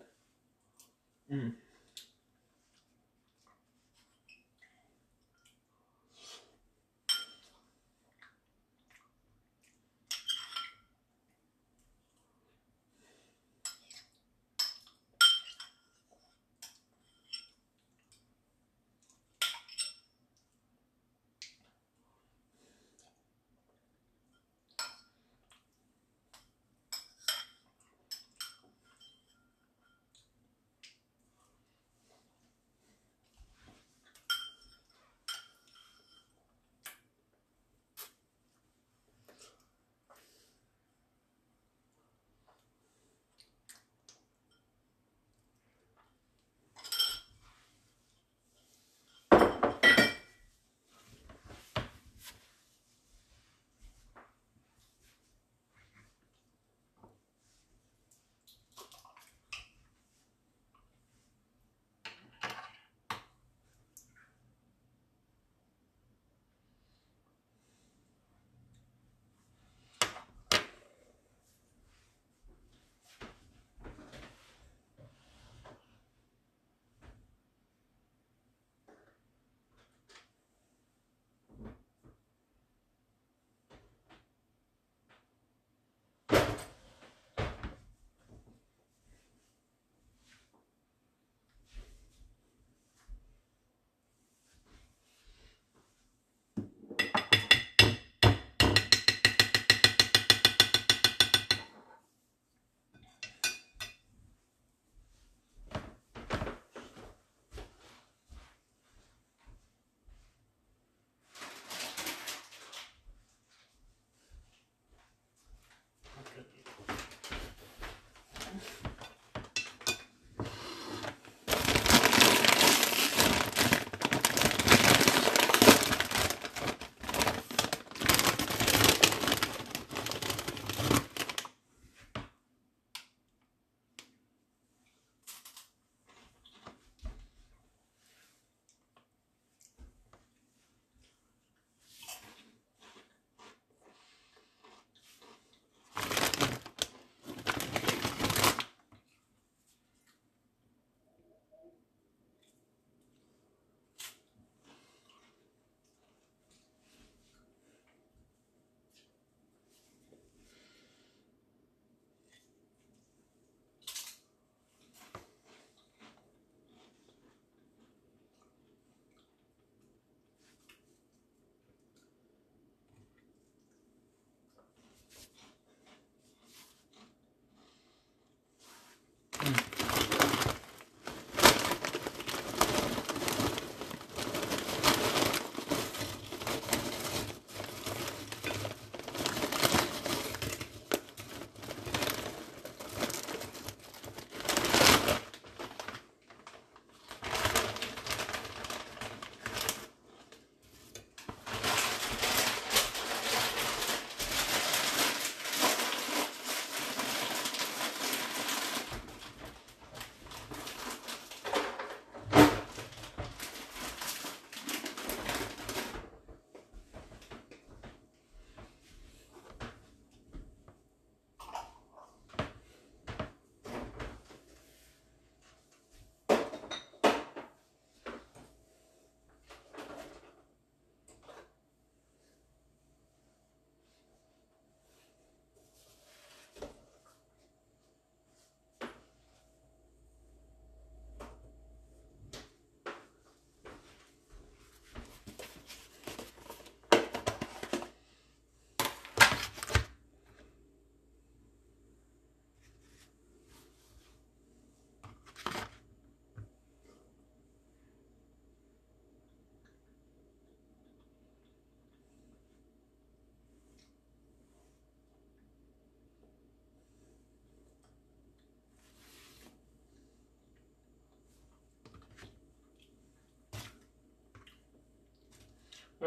Mm. 1.33 1.53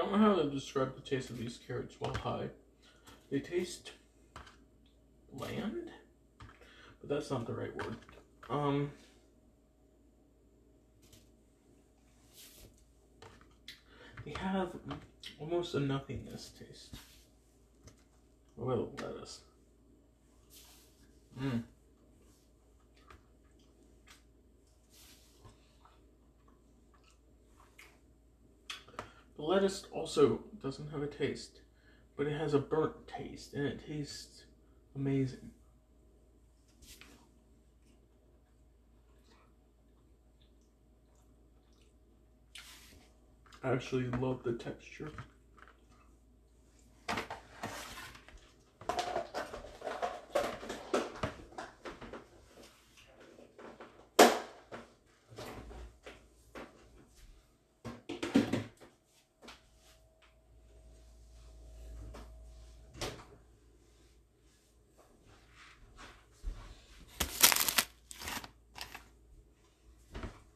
I 0.00 0.02
don't 0.02 0.12
know 0.12 0.18
how 0.18 0.34
to 0.36 0.48
describe 0.48 0.94
the 0.94 1.02
taste 1.02 1.28
of 1.28 1.36
these 1.36 1.58
carrots 1.66 1.96
while 1.98 2.14
high. 2.14 2.48
They 3.30 3.38
taste 3.38 3.92
bland, 5.30 5.90
but 7.00 7.10
that's 7.10 7.30
not 7.30 7.46
the 7.46 7.52
right 7.52 7.76
word. 7.76 7.96
Um, 8.48 8.92
they 14.24 14.32
have 14.38 14.70
almost 15.38 15.74
a 15.74 15.80
nothingness 15.80 16.52
taste. 16.58 16.94
Oil 18.58 18.90
lettuce. 19.02 19.40
Mmm. 21.38 21.62
Lettuce 29.60 29.84
also 29.92 30.40
doesn't 30.62 30.90
have 30.90 31.02
a 31.02 31.06
taste, 31.06 31.60
but 32.16 32.26
it 32.26 32.38
has 32.38 32.54
a 32.54 32.58
burnt 32.58 32.94
taste 33.06 33.52
and 33.52 33.66
it 33.66 33.86
tastes 33.86 34.44
amazing. 34.96 35.50
I 43.62 43.72
actually 43.72 44.06
love 44.06 44.42
the 44.42 44.54
texture. 44.54 45.12